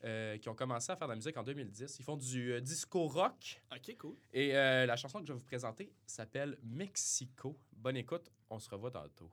[0.04, 1.97] euh, qui ont commencé à faire de la musique en 2010.
[1.99, 3.61] Ils font du euh, disco rock.
[3.73, 4.14] Ok, cool.
[4.33, 7.59] Et la chanson que je vais vous présenter s'appelle Mexico.
[7.73, 9.28] Bonne écoute, on se revoit tantôt.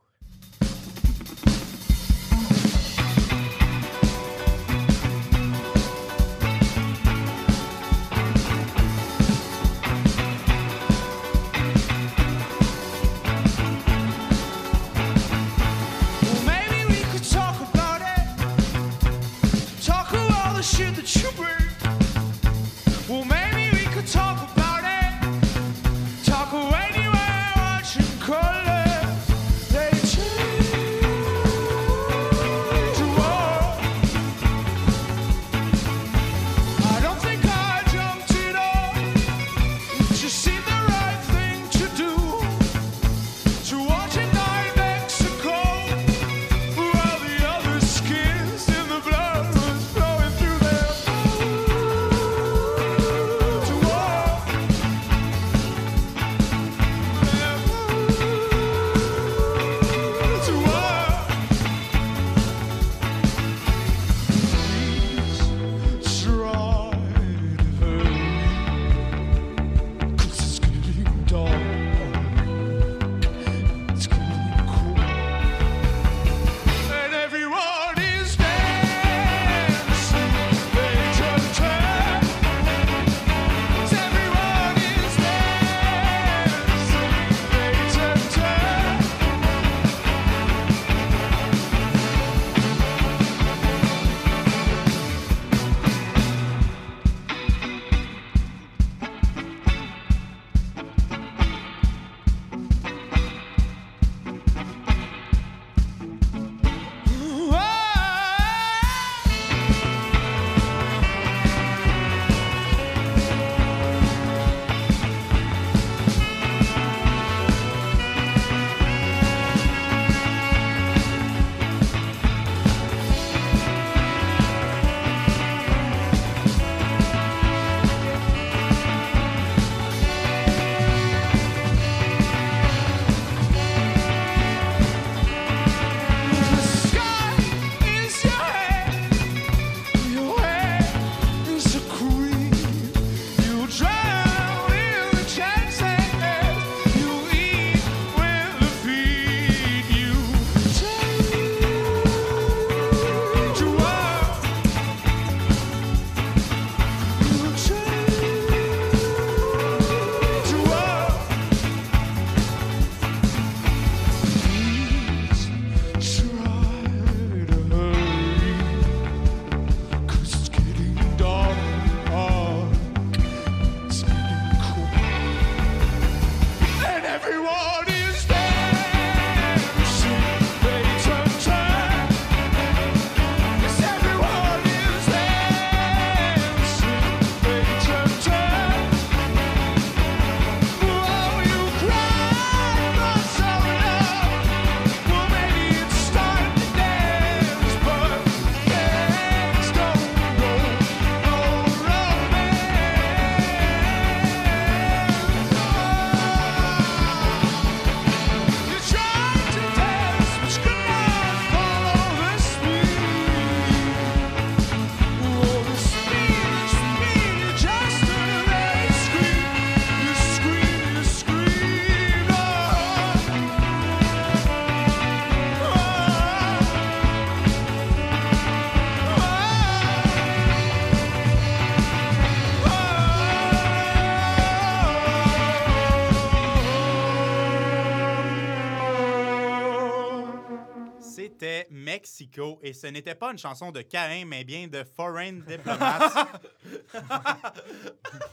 [242.62, 246.00] Et ce n'était pas une chanson de Caïn, mais bien de Foreign Diplomat.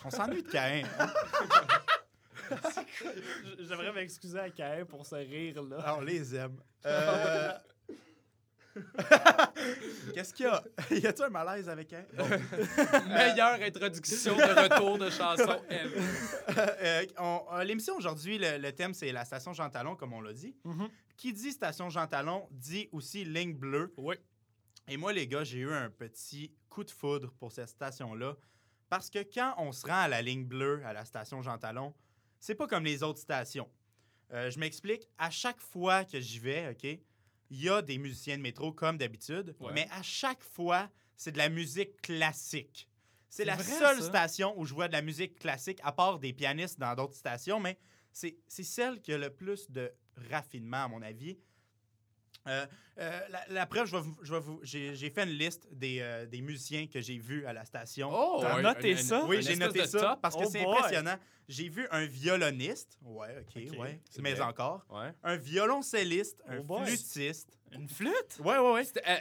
[0.05, 0.87] On s'ennuie de Caïn.
[0.99, 1.09] hein?
[3.61, 5.77] J'aimerais m'excuser à Caïn pour ce rire-là.
[5.85, 6.57] Ah, on les aime.
[6.85, 7.53] Euh,
[10.15, 10.63] Qu'est-ce qu'il y a?
[10.91, 12.05] y a-tu un malaise avec Caïn?
[12.15, 12.25] Bon.
[13.09, 16.01] Meilleure introduction de retour de chanson ever.
[16.57, 20.21] Euh, on- euh, L'émission aujourd'hui, le, le thème, c'est la station Jean Talon, comme on
[20.23, 20.55] l'a dit.
[20.65, 20.89] Mhm.
[21.23, 23.95] Qui dit station Jean Talon dit aussi ligne bleue.
[23.97, 24.17] Oui.
[24.89, 28.35] Et moi, les gars, j'ai eu un petit coup de foudre pour cette station-là.
[28.89, 31.95] Parce que quand on se rend à la ligne bleue, à la station Jean Talon,
[32.41, 33.71] c'est pas comme les autres stations.
[34.33, 35.09] Euh, je m'explique.
[35.17, 38.99] À chaque fois que j'y vais, OK, il y a des musiciens de métro comme
[38.99, 39.55] d'habitude.
[39.61, 39.73] Ouais.
[39.73, 42.89] Mais à chaque fois, c'est de la musique classique.
[43.29, 44.09] C'est la vrai, seule ça.
[44.09, 47.61] station où je vois de la musique classique, à part des pianistes dans d'autres stations,
[47.61, 47.79] mais
[48.13, 49.91] c'est celle qui a le plus de
[50.31, 51.39] raffinement, à mon avis.
[52.49, 52.67] Euh,
[52.99, 56.01] euh, la, la preuve, je vais vous- je vais vous- j'ai fait une liste des,
[56.01, 58.11] euh, des musiciens que j'ai vus à la station.
[58.13, 59.25] Oh, T'as un- noté un- ça?
[59.27, 60.21] oui, un j'ai noté ça top.
[60.21, 61.17] parce que Oh c'est impressionnant.
[61.49, 64.49] J'ai vu un violoniste, ouais, ok, ouais, mais bien.
[64.49, 65.13] encore, Ouais.
[65.23, 66.87] un violoncelliste, un Oh boy.
[66.87, 67.57] flûtiste.
[67.71, 68.39] Une flûte?
[68.41, 68.83] Ouais, ouais, ouais.
[69.07, 69.17] Euh,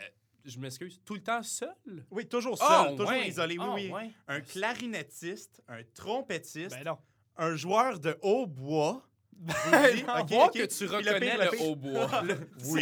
[0.46, 1.76] je m'excuse, tout le temps seul?
[2.10, 3.28] Oui, toujours seul, Ah, toujours ouais.
[3.28, 3.90] isolé, oui, Ah, oui.
[3.92, 4.12] ouais.
[4.30, 6.98] Un clarinettiste, un trompettiste, Ben non.
[7.42, 9.02] Un joueur de hautbois.
[9.48, 10.20] Je vous Ben dis, non.
[10.22, 10.54] ok, Voir ok.
[10.54, 12.22] que tu reconnais pire, le, pire- hautbois.
[12.24, 12.82] Le- Oui.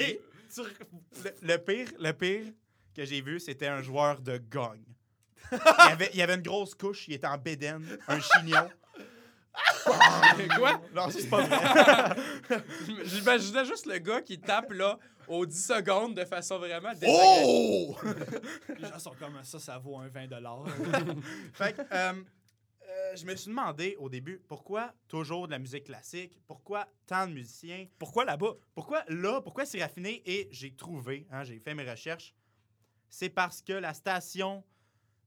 [0.50, 0.70] c'est- tu-
[1.24, 2.46] le, le pire, le pire
[2.96, 4.78] que j'ai vu, c'était un joueur de gong.
[5.52, 8.68] il, y avait, il y avait une grosse couche, il était en bédaine, un chignon.
[10.58, 10.82] Quoi?
[10.94, 12.60] Non, c'est pas vrai.
[13.06, 17.44] J'imaginais juste le gars qui tape là aux 10 secondes de façon vraiment désagréable.
[17.46, 17.96] Oh!
[18.78, 20.28] Les gens sont comme ça, ça vaut un 20
[21.54, 22.14] Fait que, euh,
[23.12, 26.40] euh, je me suis demandé au début, pourquoi toujours de la musique classique?
[26.48, 27.88] Pourquoi tant de musiciens?
[27.98, 28.54] Pourquoi là-bas?
[28.76, 29.42] Pourquoi là?
[29.42, 30.22] Pourquoi c'est raffiné?
[30.26, 32.34] Et j'ai trouvé, hein, j'ai fait mes recherches,
[33.10, 34.64] c'est parce que la station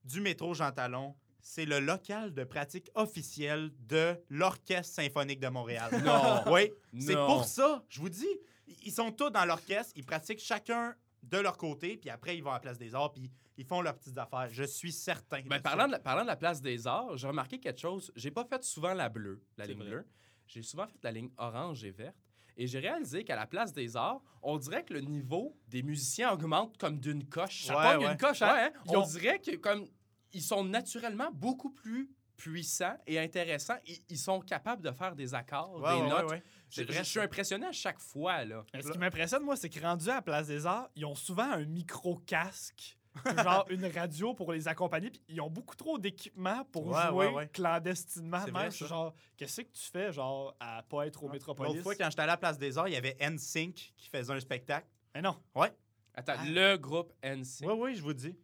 [0.05, 5.91] du métro Jean Talon, c'est le local de pratique officiel de l'Orchestre symphonique de Montréal.
[6.05, 6.45] Non.
[6.53, 7.27] Oui, c'est Non.
[7.27, 8.29] pour ça, je vous dis,
[8.85, 12.51] ils sont tous dans l'orchestre, ils pratiquent chacun de leur côté, puis après, ils vont
[12.51, 13.31] à la Place des Arts, puis
[13.63, 14.49] ils font leurs petites affaires.
[14.51, 15.41] Je suis certain.
[15.43, 15.63] Ben, ça.
[15.63, 18.13] parlant, de la, parlant de la place des arts, j'ai remarqué quelque chose.
[18.17, 19.89] J'ai pas fait souvent la bleue, la ligne vrai.
[19.89, 20.07] bleue.
[20.47, 22.17] J'ai souvent fait la ligne orange et verte.
[22.57, 26.33] Et j'ai réalisé qu'à la place des arts, on dirait que le niveau des musiciens
[26.33, 27.71] augmente comme d'une coche.
[27.71, 28.13] Ouais, pogne ouais.
[28.13, 28.53] une coche, hein?
[28.53, 28.73] Ouais, hein?
[28.89, 29.87] On ont- dirait que comme
[30.33, 35.33] ils sont naturellement beaucoup plus puissants et intéressants, ils, ils sont capables de faire des
[35.33, 36.25] accords, Ouais, des ouais, notes.
[36.25, 36.43] ouais, ouais.
[36.69, 38.65] Je, C'est vrai, je suis impressionné à chaque fois là.
[38.75, 41.51] Ce qui m'impressionne, moi, c'est que rendu à la Place des Arts, ils ont souvent
[41.53, 42.99] un micro-casque,
[43.43, 47.27] genre une radio pour les accompagner, puis ils ont beaucoup trop d'équipement pour Ouais, jouer
[47.27, 47.49] ouais, ouais.
[47.49, 48.45] clandestinement.
[48.53, 51.73] Même, genre, qu'est-ce que tu fais, genre, à pas être au Métropolis?
[51.73, 54.33] L'autre fois, quand j'étais à la Place des Arts, il y avait NSYNC qui faisait
[54.33, 54.87] un spectacle.
[55.15, 55.37] Mais non.
[56.15, 56.45] Attends, Ah.
[56.47, 58.35] le groupe NC Oui, oui, je vous dis.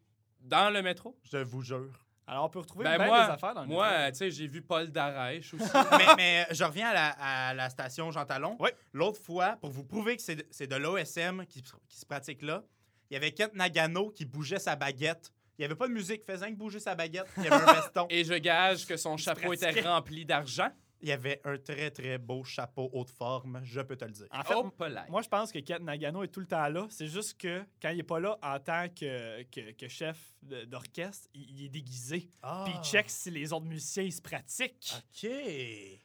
[0.40, 1.18] dans le métro?
[1.24, 2.04] Je vous jure.
[2.26, 4.10] Alors, on peut retrouver Ben moi, des affaires dans le moi, métro.
[4.10, 5.64] tu sais, j'ai vu Paul Darèche aussi.
[5.98, 7.08] mais, mais, euh, je reviens à la,
[7.48, 8.56] à la station Jean Talon.
[8.60, 8.74] Ouais.
[8.92, 12.42] L'autre fois, pour vous prouver que c'est de, c'est de l'OSM qui, qui se pratique
[12.42, 12.62] là,
[13.10, 15.32] il y avait Kent Nagano qui bougeait sa baguette.
[15.58, 17.26] Il n'y avait pas de musique, il faisait que bouger sa baguette.
[17.36, 18.06] Il y avait un veston.
[18.10, 20.68] Et je gage que son chapeau était rempli d'argent.
[21.00, 24.26] Il y avait un très, très beau chapeau haute forme, je peux te le dire.
[24.32, 24.68] En fait, Oh,
[25.08, 26.86] moi, je pense que Ket Nagano est tout le temps là.
[26.90, 31.28] C'est juste que quand il est pas là en tant que, que, que chef d'orchestre,
[31.34, 32.28] il, il est déguisé.
[32.42, 32.64] Ah.
[32.66, 34.92] Puis il check si les autres musiciens ils se pratiquent.
[34.96, 35.30] OK.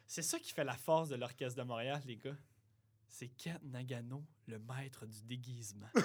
[0.06, 2.36] C'est ça qui fait la force de l'Orchestre de Montréal, les gars.
[3.14, 5.86] C'est Ket Nagano, le maître du déguisement.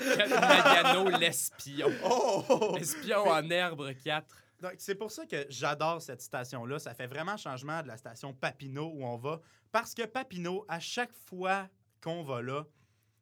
[0.00, 1.92] Nagano, l'espion.
[2.04, 2.74] Oh!
[2.76, 4.26] L'espion en herbe 4.
[4.62, 6.80] Donc, c'est pour ça que j'adore cette station-là.
[6.80, 9.40] Ça fait vraiment changement de la station Papineau où on va.
[9.70, 11.68] Parce que Papineau, à chaque fois
[12.02, 12.66] qu'on va là,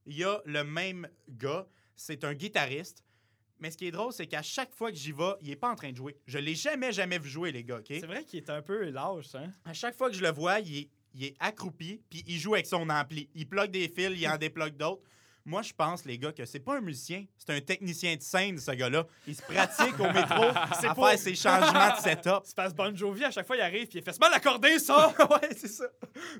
[0.06, 1.66] il y a le même gars.
[1.94, 3.04] C'est un guitariste.
[3.58, 5.70] Mais ce qui est drôle, c'est qu'à chaque fois que j'y vais, il est pas
[5.70, 6.16] en train de jouer.
[6.26, 7.88] Je l'ai jamais, jamais vu jouer, les gars, OK?
[7.88, 9.52] C'est vrai qu'il est un peu lâche, hein?
[9.66, 12.54] À chaque fois que je le vois, il est, il est accroupi, puis il joue
[12.54, 13.28] avec son ampli.
[13.34, 15.02] Il plug des fils, il en déplogue d'autres.
[15.46, 18.56] Moi, je pense, les gars, que c'est pas un musicien, c'est un technicien de scène,
[18.56, 19.06] ce gars-là.
[19.26, 20.42] Il se pratique au métro
[20.80, 22.40] C'est à pour- faire ses changements de setup.
[22.44, 24.32] C'est parce que Bon Jovi, à chaque fois, il arrive puis il fait C'est mal
[24.32, 25.08] accordé, ça!
[25.30, 25.84] ouais, c'est ça.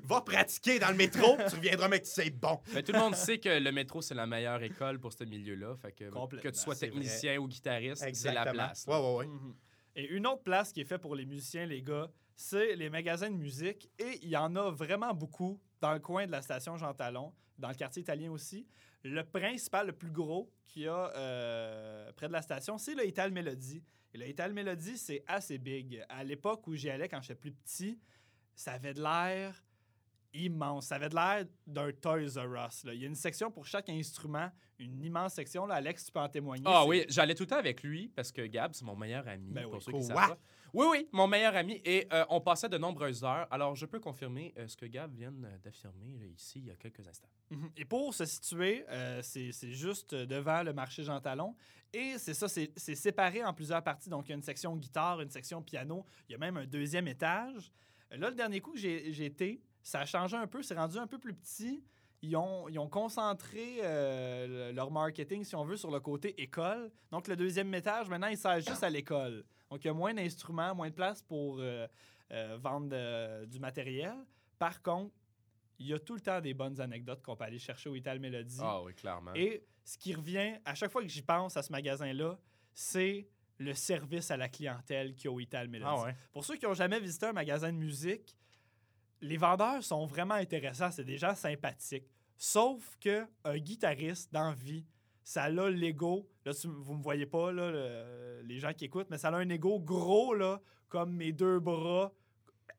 [0.03, 2.59] Va pratiquer dans le métro, tu reviendras, mec, c'est bon.
[2.73, 5.75] Mais tout le monde sait que le métro, c'est la meilleure école pour ce milieu-là.
[5.79, 6.05] Fait que,
[6.39, 8.85] que tu sois c'est technicien ou guitariste, c'est la place.
[8.87, 9.27] Ouais, ouais, ouais.
[9.27, 9.53] Mhm.
[9.97, 13.29] Et une autre place qui est faite pour les musiciens, les gars, c'est les magasins
[13.29, 13.89] de musique.
[13.99, 17.33] Et il y en a vraiment beaucoup dans le coin de la station Jean Talon,
[17.57, 18.67] dans le quartier italien aussi.
[19.03, 23.05] Le principal, le plus gros qu'il y a euh, près de la station, c'est le
[23.05, 23.83] Ital Melody.
[24.13, 26.03] Et le Ital Melody, c'est assez big.
[26.09, 27.99] À l'époque où j'y allais quand j'étais plus petit,
[28.55, 29.63] ça avait de l'air
[30.33, 30.87] immense.
[30.87, 32.83] Ça avait de l'air d'un Toys R Us.
[32.83, 32.93] là.
[32.93, 35.65] Il y a une section pour chaque instrument, une immense section.
[35.65, 35.75] Là.
[35.75, 36.63] Alex, tu peux en témoigner.
[36.65, 39.51] Ah oui, j'allais tout le temps avec lui parce que Gab, c'est mon meilleur ami.
[39.51, 39.81] Ben pour oui.
[39.81, 40.27] ceux qui savent Quoi?
[40.35, 40.37] pas.
[40.75, 41.81] Oui, oui, mon meilleur ami.
[41.85, 43.47] Et euh, on passait de nombreuses heures.
[43.49, 46.75] Alors, je peux confirmer euh, ce que Gab vient euh, d'affirmer ici il y a
[46.75, 47.29] quelques instants.
[47.49, 47.69] Mhm.
[47.77, 48.83] Et pour se situer,
[49.21, 51.55] c'est juste devant le marché Jean Talon.
[51.93, 54.09] Et c'est ça, c'est séparé en plusieurs parties.
[54.09, 56.05] Donc, il y a une section guitare, une section piano.
[56.27, 57.71] Il y a même un deuxième étage.
[58.11, 60.61] Là, le dernier coup que j'ai été, ça a changé un peu.
[60.61, 61.85] C'est rendu un peu plus petit.
[62.21, 66.91] Ils ont, ils ont concentré le- leur marketing, si on veut, sur le côté école.
[67.11, 69.45] Donc, le deuxième étage, maintenant, il sert juste à l'école.
[69.75, 71.85] Donc, il y a moins d'instruments, moins de place pour euh,
[72.31, 74.15] euh, vendre euh, du matériel.
[74.57, 75.13] Par contre,
[75.79, 78.21] il y a tout le temps des bonnes anecdotes qu'on peut aller chercher au Ital
[78.21, 78.59] Melody.
[78.61, 79.33] Ah oui, clairement.
[79.35, 82.39] Et ce qui revient, à chaque fois que j'y pense à ce magasin-là,
[82.73, 85.91] c'est le service à la clientèle qu'il y a au Ital Melody.
[85.93, 86.15] Ah ouais.
[86.31, 88.33] Pour ceux qui n'ont jamais visité un magasin de musique,
[89.19, 90.91] les vendeurs sont vraiment intéressants.
[90.91, 92.09] C'est des gens sympathiques.
[92.37, 94.85] Sauf que un guitariste dans vie,
[95.25, 96.29] ça a l'ego.
[96.45, 99.35] Là, tu- vous me voyez pas, là, le- les gens qui écoutent, mais ça a
[99.35, 102.13] un ego gros, là, comme mes deux bras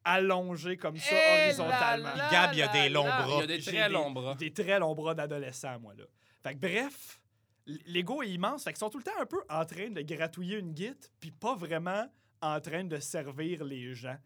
[0.05, 2.15] allongés comme ça, Eh horizontalement.
[2.15, 3.27] là Gab, il y a des longs bras.
[3.29, 4.35] Il y a des très longs bras.
[4.37, 6.05] Des très longs bras d'adolescent, moi, là.
[6.43, 7.21] Fait que bref,
[7.67, 8.65] l'ego est immense.
[8.65, 11.33] Fait qu'ils sont tout le temps un peu en train de gratouiller une guite, puis
[11.33, 12.07] pas vraiment
[12.41, 14.17] en train de servir les gens.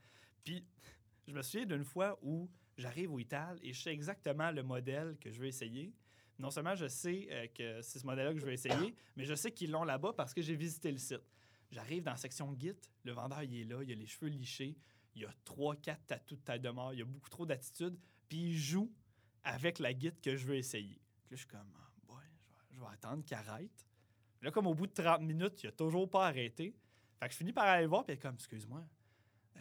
[0.45, 0.65] Puis
[1.27, 5.17] je me souviens d'une fois où j'arrive au Ital et je sais exactement le modèle
[5.21, 5.95] que je veux essayer.
[6.41, 9.35] Non seulement je sais euh, que c'est ce modèle-là que je veux essayer, mais je
[9.35, 11.23] sais qu'ils l'ont là-bas parce que j'ai visité le site.
[11.71, 12.75] J'arrive dans la section Git,
[13.05, 14.77] le vendeur il est là, il a les cheveux lichés,
[15.15, 17.97] il a trois, quatre tatous de taille de mort, il a beaucoup trop d'attitude,
[18.29, 18.93] puis il joue
[19.45, 20.95] avec la Git que je veux essayer.
[20.95, 22.25] Là, je suis comme, ah, boy,
[22.71, 23.87] je vais, vais attendre qu'il arrête.
[24.43, 26.75] Là, comme au bout de 30 minutes, il a toujours pas arrêté.
[27.19, 28.83] Fait que je finis par aller le voir, puis comme, excuse-moi,
[29.57, 29.61] euh,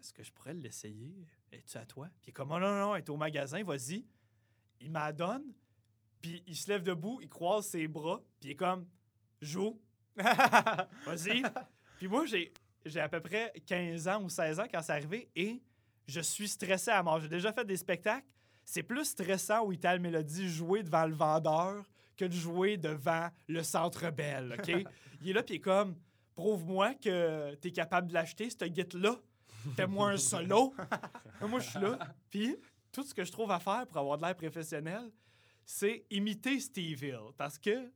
[0.00, 1.14] est-ce que je pourrais l'essayer?
[1.52, 2.08] Es-tu à toi?
[2.22, 4.06] Puis comme, oh, non, non, non, elle est au magasin, vas-y.
[4.80, 5.52] Il m'a donne,
[6.26, 8.84] puis il se lève debout, il croise ses bras, puis il est comme,
[9.40, 9.80] joue.
[10.16, 11.42] Vas-y.
[11.98, 12.52] Puis moi, j'ai,
[12.84, 15.62] j'ai à peu près 15 ans ou 16 ans quand c'est arrivé et
[16.08, 17.20] je suis stressé à mort.
[17.20, 18.26] J'ai déjà fait des spectacles.
[18.64, 21.84] C'est plus stressant où Ital Mélodie jouer devant le vendeur
[22.16, 24.68] que de jouer devant le Centre Bell, OK?
[25.22, 25.94] il est là, puis il est comme,
[26.34, 29.14] prouve-moi que t'es capable de l'acheter, cette guide-là.
[29.76, 30.74] Fais-moi un solo.
[31.40, 31.98] Moi, je suis là.
[32.30, 32.56] Puis
[32.90, 35.10] tout ce que je trouve à faire pour avoir de l'air professionnel,
[35.66, 37.32] c'est imiter Steve Hill.
[37.36, 37.92] Parce que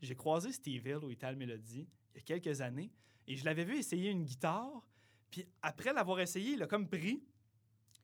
[0.00, 2.92] j'ai croisé Steve Hill au Ital Melody il y a quelques années
[3.26, 4.86] et je l'avais vu essayer une guitare.
[5.30, 7.24] Puis après l'avoir essayé, il a comme pris,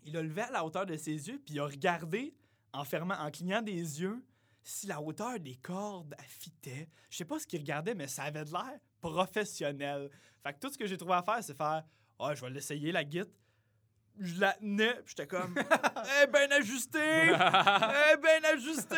[0.04, 2.34] il a levé à la hauteur de ses yeux, puis il a regardé
[2.72, 4.24] en fermant, en clignant des yeux,
[4.64, 6.88] si la hauteur des cordes affitait.
[7.10, 10.10] Je sais pas ce qu'il regardait, mais ça avait de l'air professionnel.
[10.42, 11.84] Fait que tout ce que j'ai trouvé à faire, c'est faire
[12.18, 13.30] Ah, je vais l'essayer, la guitare.
[14.18, 15.54] Je la tenais, puis j'étais comme
[16.22, 16.98] Eh ben ajusté!
[17.00, 18.96] Eh ben ajusté!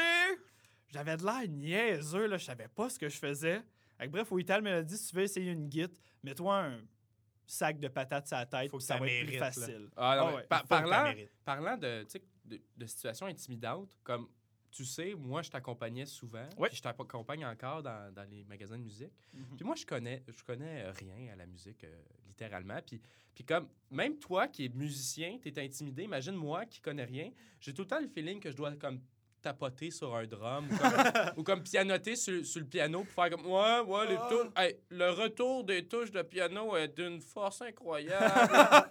[0.89, 2.37] J'avais de l'air niaiseux, là.
[2.37, 3.63] Je savais pas ce que je faisais.
[3.99, 6.81] Fait que bref, au Ital Melody, si tu veux essayer une guitare, mets-toi un
[7.47, 9.89] sac de patates à la tête, Faut que ça ça va être plus facile.
[9.97, 10.43] Ah, non, Ah ouais.
[10.45, 11.13] par- parlant,
[11.45, 12.07] parlant de,
[12.45, 14.29] de, de situations intimidantes, comme
[14.75, 16.49] tu sais, moi, je t'accompagnais souvent.
[16.67, 19.13] Puis je t'accompagne encore dans, dans les magasins de musique.
[19.33, 19.57] Mhm.
[19.57, 22.81] Puis moi, je connais, je connais rien à la musique, euh, littéralement.
[22.85, 23.01] Puis,
[23.33, 26.03] puis comme, même toi qui es musicien, tu es intimidé.
[26.03, 27.31] Imagine moi qui connais rien.
[27.61, 29.01] J'ai tout le temps le feeling que je dois comme
[29.41, 30.91] tapoter sur un drum ou comme,
[31.37, 34.19] ou comme pianoter sur, sur le piano pour faire comme ouais ouais les
[34.57, 38.91] Hey, le retour des touches de piano est d'une force incroyable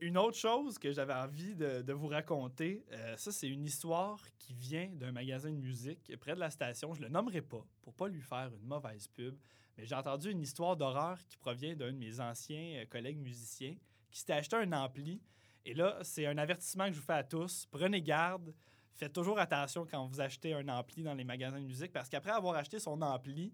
[0.00, 4.20] Une autre chose que j'avais envie de, de vous raconter, euh, ça, c'est une histoire
[4.38, 6.94] qui vient d'un magasin de musique près de la station.
[6.94, 9.36] Je le nommerai pas pour pas lui faire une mauvaise pub,
[9.76, 13.74] mais j'ai entendu une histoire d'horreur qui provient d'un de mes anciens euh, collègues musiciens
[14.08, 15.20] qui s'était acheté un ampli.
[15.64, 17.66] Et là, c'est un avertissement que je vous fais à tous.
[17.70, 18.54] Prenez garde.
[18.94, 22.30] Faites toujours attention quand vous achetez un ampli dans les magasins de musique parce qu'après
[22.30, 23.52] avoir acheté son ampli,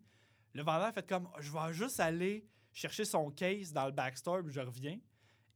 [0.53, 4.53] le vendeur fait comme je vais juste aller chercher son case dans le backstore puis
[4.53, 4.99] je reviens.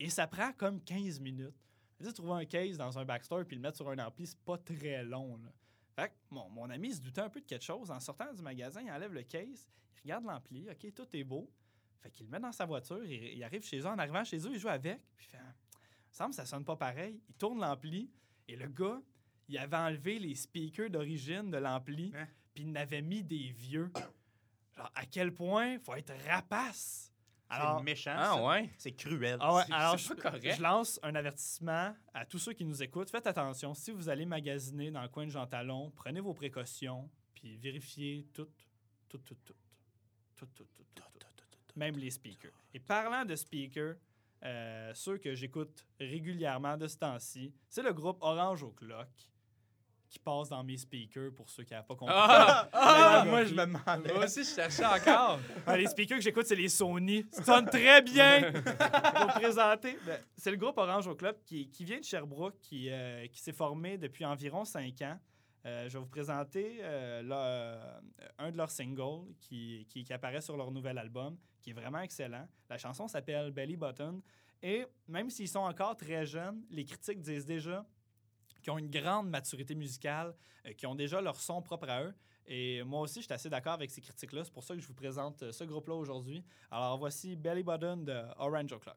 [0.01, 1.55] Et ça prend comme 15 minutes.
[1.99, 4.39] Tu sais, trouver un case dans un backstore puis le mettre sur un ampli, c'est
[4.41, 5.37] pas très long.
[5.37, 5.53] Là.
[5.95, 7.91] Fait que mon, mon ami se doutait un peu de quelque chose.
[7.91, 11.49] En sortant du magasin, il enlève le case, il regarde l'ampli, OK, tout est beau.
[12.01, 13.87] Fait qu'il le met dans sa voiture, il, il arrive chez eux.
[13.87, 15.01] En arrivant chez eux, il joue avec.
[15.17, 15.45] Puis il fait,
[16.11, 17.21] semble que ça sonne pas pareil.
[17.29, 18.11] Il tourne l'ampli
[18.49, 19.01] et le gars,
[19.49, 22.27] il avait enlevé les speakers d'origine de l'ampli, Hein?
[22.55, 23.93] puis il n'avait mis des vieux.
[24.77, 27.12] Genre, à quel point faut être rapace?
[27.55, 28.15] Alors, C'est méchant.
[28.17, 28.43] ah ça.
[28.45, 29.37] ouais C'est cruel.
[29.41, 30.55] ah ouais, C'est- alors c'est je, pas correct.
[30.57, 33.11] je lance un avertissement à tous ceux qui nous écoutent.
[33.11, 37.09] Faites attention, si vous allez magasiner dans le coin de Jean Talon, prenez vos précautions,
[37.35, 38.49] puis vérifiez tout,
[39.09, 39.55] tout, tout, tout.
[40.37, 41.79] Tout, tout, tout, tout, tout.
[41.79, 42.51] Même les speakers.
[42.75, 43.95] Et parlant de speakers,
[44.45, 49.09] euh, ceux que j'écoute régulièrement de ce temps-ci, c'est le groupe Orange au Clock
[50.13, 52.15] qui passe dans mes speakers pour ceux qui n'avaient pas compris.
[52.17, 52.69] Ah!
[52.73, 54.13] Ah, Ah, moi, je me demandais.
[54.13, 55.39] Moi aussi, je cherchais encore.
[55.67, 57.25] Ah, les speakers que j'écoute, c'est les Sony.
[57.33, 58.53] Ça sonne très bien.
[58.53, 62.91] Pour présenter, ben, c'est le groupe Orange au Club qui, qui vient de Sherbrooke, qui,
[62.91, 65.19] euh, qui s'est formé depuis environ cinq ans.
[65.65, 68.01] Euh, je vais vous présenter euh, leur- euh,
[68.39, 72.01] un de leurs singles qui, qui, qui apparaît sur leur nouvel album, qui est vraiment
[72.01, 72.47] excellent.
[72.69, 74.21] La chanson s'appelle Belly Button.
[74.63, 77.85] Et même s'ils sont encore très jeunes, les critiques disent déjà
[78.63, 80.35] qu'ils ont une grande maturité musicale,
[80.67, 82.15] euh, qui ont déjà leur son propre à eux.
[82.47, 84.45] Et moi aussi, je suis assez d'accord avec ces critiques-là.
[84.45, 86.45] C'est pour ça que je vous présente euh, ce groupe-là aujourd'hui.
[86.71, 88.97] Alors voici Belly Button de Orange O'Clock.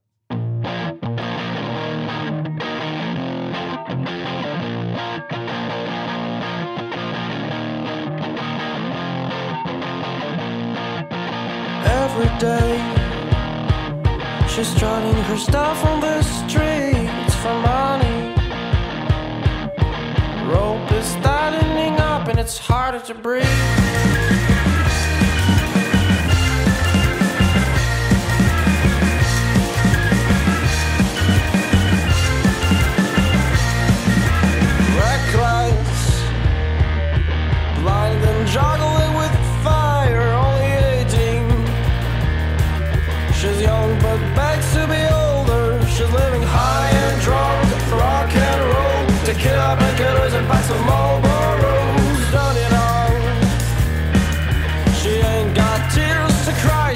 [12.15, 12.77] every day.
[14.47, 17.94] She's her stuff on the streets for money.
[22.45, 24.34] It's harder to breathe.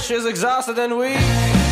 [0.09, 1.68] She's exhausted and weak.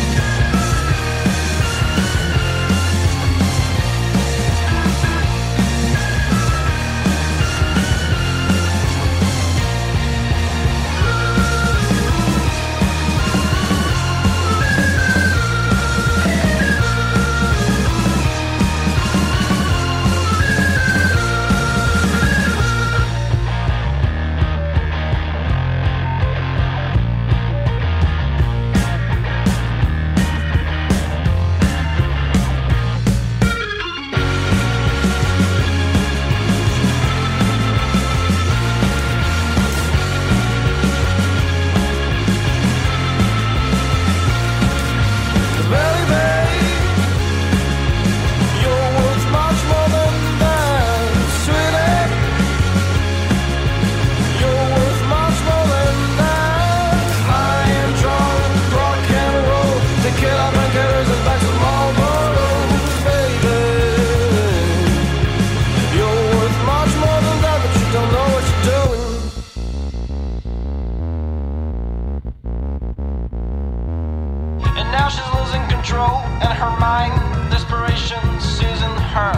[76.40, 77.14] And her mind.
[77.50, 79.34] desperation seizing her.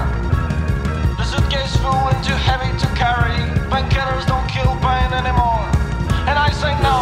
[1.16, 3.38] The suitcase full and too heavy to carry.
[3.72, 5.64] Painkillers don't kill pain anymore.
[6.28, 6.96] And I say no.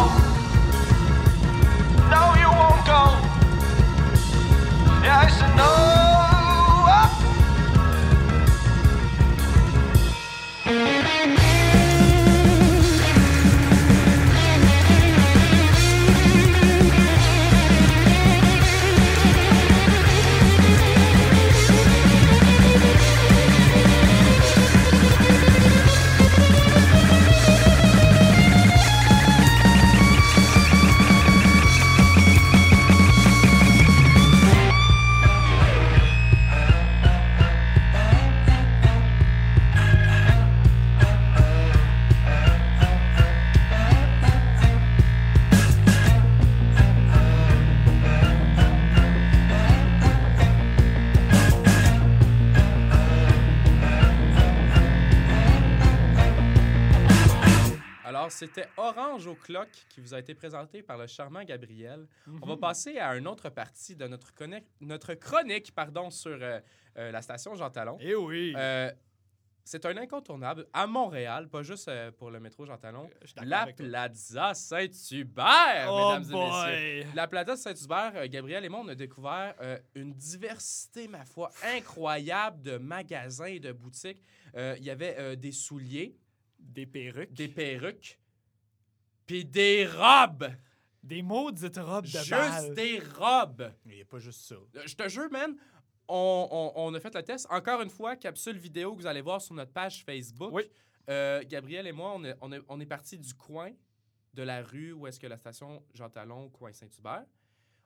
[2.13, 3.01] No, you won't go.
[5.03, 5.68] Yeah, I say no.
[58.39, 62.07] C'était Orange au clock qui vous a été présenté par le charmant Gabriel.
[62.41, 66.59] On va passer à une autre partie de notre, chronique pardon, sur euh,
[66.97, 67.97] euh, la station Jean Talon.
[67.99, 68.53] Eh oui!
[68.55, 68.91] Euh,
[69.65, 73.07] c'est un incontournable à Montréal, pas juste pour le métro Jean Talon.
[73.43, 73.67] La.
[73.67, 77.03] Plaza Saint-Hubert, Oh mesdames et messieurs.
[77.03, 77.13] boy!
[77.15, 82.61] La Plaza Saint-Hubert, Gabriel et moi, on a découvert euh, une diversité, ma foi, incroyable
[82.61, 84.23] de magasins et de boutiques.
[84.55, 86.17] Euh, Il y avait euh, des souliers,
[86.57, 87.33] Des perruques.
[87.33, 88.18] des perruques,
[89.29, 90.47] puis des robes.
[91.03, 93.71] Des maudites robes de Juste des robes.
[93.85, 94.55] Il n'y a pas juste ça.
[94.55, 95.55] Euh, Je te jure, man,
[96.07, 97.45] on, on- on a fait le test.
[97.51, 100.51] Encore une fois, capsule vidéo que vous allez voir sur notre page Facebook.
[100.51, 100.63] Oui.
[101.09, 103.69] Euh, Gabriel et moi, on est, on est, on est partis du coin
[104.33, 107.25] de la rue où est-ce que la station Jean Talon, coin Saint-Hubert.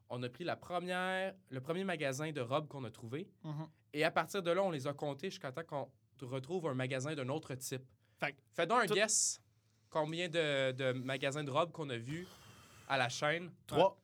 [0.09, 3.29] on a pris la première, le premier magasin de robes qu'on a trouvé.
[3.43, 3.67] Mhm.
[3.93, 5.89] Et à partir de là, on les a comptés jusqu'à temps qu'on
[6.25, 7.83] retrouve un magasin d'un autre type.
[8.19, 9.41] Fait Fais donc un tout- guess
[9.93, 12.27] combien de, de magasins de robes qu'on a vus
[12.89, 13.51] à la chaîne?
[13.67, 13.97] 3,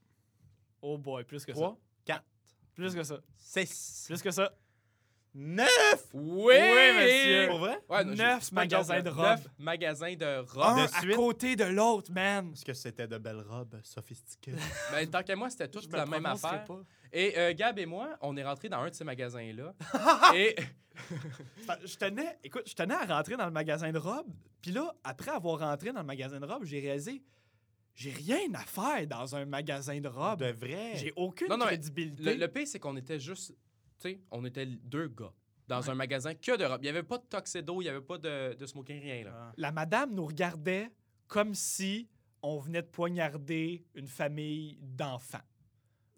[0.81, 1.77] Oh boy, plus que 3, ça.
[2.05, 2.23] 4,
[2.75, 3.19] Plus que ça.
[3.35, 4.53] 6, Plus que ça.
[5.35, 5.69] 9!
[6.13, 6.55] Oui,
[6.97, 7.47] monsieur.
[7.49, 7.79] Pour vrai?
[7.87, 9.51] Ouais, non, Neuf joke, magasins de Neuf robes.
[9.59, 10.63] magasins de robes.
[10.63, 11.15] Un de à suite.
[11.15, 12.51] côté de l'autre, man.
[12.53, 14.53] Est-ce que c'était de belles robes sophistiquées?
[14.91, 16.65] Ben, tant qu'à moi, c'était me la même prononcerai affaire.
[16.65, 16.81] pas.
[17.13, 19.73] Et euh, Gab et moi, on est rentrés dans un de ces magasins-là.
[20.35, 20.55] et
[21.85, 24.31] Je tenais, écoute, je tenais à rentrer dans le magasin de robes.
[24.61, 27.23] Puis là, après avoir rentré dans le magasin de robes, j'ai réalisé,
[27.95, 30.39] j'ai rien à faire dans un magasin de robes.
[30.39, 30.93] de vrai?
[30.95, 32.23] J'ai aucune Non, non, mais crédibilité.
[32.23, 33.53] le, le pire, c'est qu'on était juste.
[33.99, 35.33] Tu sais, on était deux gars
[35.67, 36.79] dans un magasin que de robes.
[36.81, 39.25] Il n'y avait pas de tuxedo, il n'y avait pas de, de smoking, rien.
[39.25, 39.31] Là.
[39.35, 39.53] Ah.
[39.57, 40.89] La madame nous regardait
[41.27, 42.09] comme si
[42.41, 45.37] on venait de poignarder une famille d'enfants.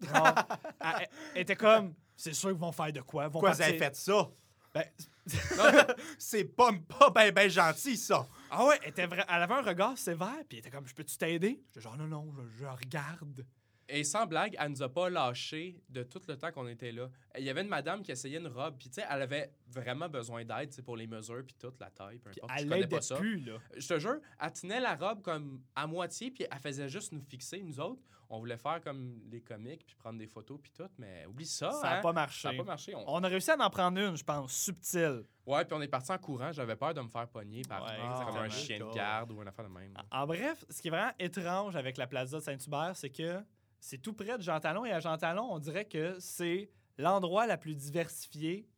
[0.00, 3.24] Elle, elle était comme, c'est sûr qu'ils vont faire de quoi?
[3.26, 4.30] Vont Pourquoi vous avez fait ça?
[4.74, 4.84] Ben,
[6.18, 8.26] C'est pas, pas ben, ben gentil, ça.
[8.50, 10.94] ah ouais, elle, était vra- elle avait un regard sévère, puis elle était comme, je
[10.94, 11.62] peux-tu t'aider?
[11.68, 13.46] J'étais genre, non, non, je, je regarde.
[13.88, 17.10] Et sans blague, elle nous a pas lâché de tout le temps qu'on était là.
[17.36, 20.08] Il y avait une madame qui essayait une robe, puis tu sais, elle avait vraiment
[20.08, 22.52] besoin d'aide pour les mesures, puis toute la taille, peu importe.
[22.56, 23.16] Elle l'aidait pas ça.
[23.16, 23.58] plus, là.
[23.76, 27.22] Je te jure, elle tenait la robe comme à moitié, puis elle faisait juste nous
[27.22, 28.02] fixer, nous autres.
[28.34, 31.70] On voulait faire comme les comiques, puis prendre des photos, puis tout, mais oublie ça.
[31.72, 32.00] Ça n'a hein.
[32.00, 32.40] pas marché.
[32.40, 32.94] Ça a pas marché.
[32.94, 35.24] On- On a réussi à en prendre une, je pense, subtile.
[35.44, 36.50] Ouais, puis on est parti en courant.
[36.50, 39.48] J'avais peur de me faire pogner par Ouais, comme un chien de garde ou une
[39.48, 39.92] affaire de même.
[40.10, 43.44] En bref, ce qui est vraiment étrange avec la Plaza de Saint-Hubert, c'est que
[43.84, 47.46] c'est tout près de Jean Talon et à Jean Talon, on dirait que c'est l'endroit
[47.48, 48.68] la plus diversifié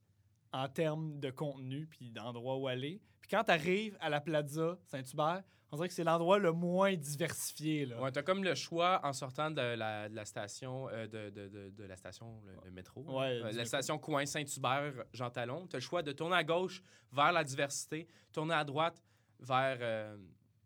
[0.52, 3.02] en termes de contenu puis d'endroits où aller.
[3.20, 6.94] Puis quand tu arrives à la Plaza Saint-Hubert, on dirait que c'est l'endroit le moins
[6.94, 7.84] diversifié.
[7.84, 8.00] Là.
[8.00, 11.70] Ouais, t'as comme le choix en sortant de la, de la station, euh, de, de,
[11.70, 13.02] de, la station, le, le métro.
[13.02, 15.66] Ouais, Euh, la station Coin Saint-Hubert, Jean Talon.
[15.66, 16.80] T'as le choix de tourner à gauche
[17.12, 19.02] vers la diversité, tourner à droite
[19.40, 20.16] vers, euh,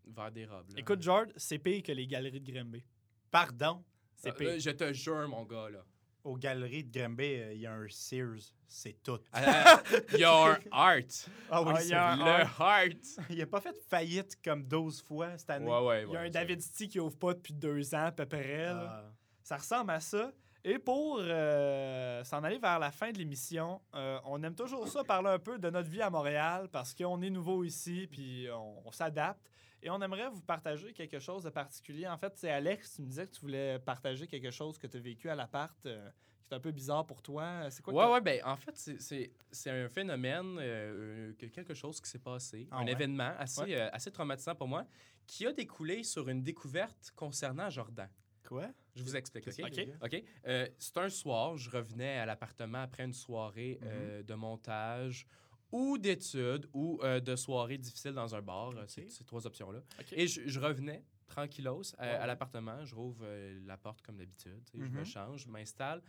[0.06, 0.68] vers des robes.
[0.70, 0.78] là.
[0.78, 2.84] Écoute, George, c'est pire que les galeries de Grimby.
[3.30, 3.82] Pardon.
[4.18, 4.48] C'est Euh, pire.
[4.50, 5.80] euh, je te jure, mon gars, là.
[6.24, 8.52] Aux galeries de Grimby, euh, il y a un Sears.
[8.66, 9.18] C'est tout.
[9.34, 11.30] Euh, Your heart.
[11.50, 12.16] Ah oui, c'est vrai.
[12.16, 12.98] Le heart.
[13.30, 15.66] Il a pas fait faillite comme 12 fois cette année.
[15.70, 18.06] Ouais, ouais, Il y a ouais, un David City qui ouvre pas depuis deux ans
[18.06, 18.66] à peu près.
[18.66, 19.04] Ah.
[19.42, 20.30] Ça ressemble à ça.
[20.64, 25.04] Et pour euh, s'en aller vers la fin de l'émission, euh, on aime toujours ça,
[25.04, 28.86] parler un peu de notre vie à Montréal parce qu'on est nouveau ici, puis on,
[28.86, 29.40] on s'adapte.
[29.82, 32.06] Et on aimerait vous partager quelque chose de particulier.
[32.08, 34.96] En fait, c'est Alex, tu me disais que tu voulais partager quelque chose que tu
[34.96, 36.10] as vécu à l'appart euh,
[36.46, 37.70] qui est un peu bizarre pour toi.
[37.70, 41.32] C'est quoi que Ouais, t'as- ouais, ben en fait, c'est- c'est c'est un phénomène, euh,
[41.38, 42.92] que quelque chose qui s'est passé, Ah un ouais?
[42.92, 43.74] événement assez, Ouais.
[43.76, 44.84] euh, assez traumatisant pour moi,
[45.26, 48.08] qui a découlé sur une découverte concernant Jordan.
[48.46, 48.68] Quoi?
[48.96, 49.60] Je vous explique, OK?
[49.62, 49.88] OK.
[50.02, 50.24] OK.
[50.46, 55.26] Euh, c'est un soir, je revenais à l'appartement après une soirée euh, de montage
[55.72, 58.70] ou d'études ou euh, de soirée difficile dans un bar.
[58.70, 59.80] euh, ces trois options-là.
[60.12, 62.22] Et je, je revenais tranquillos euh, Wow.
[62.22, 62.84] à l'appartement.
[62.84, 64.62] Je rouvre euh, la porte comme d'habitude.
[64.74, 65.04] Je me Mhm.
[65.04, 66.02] change, je m'installe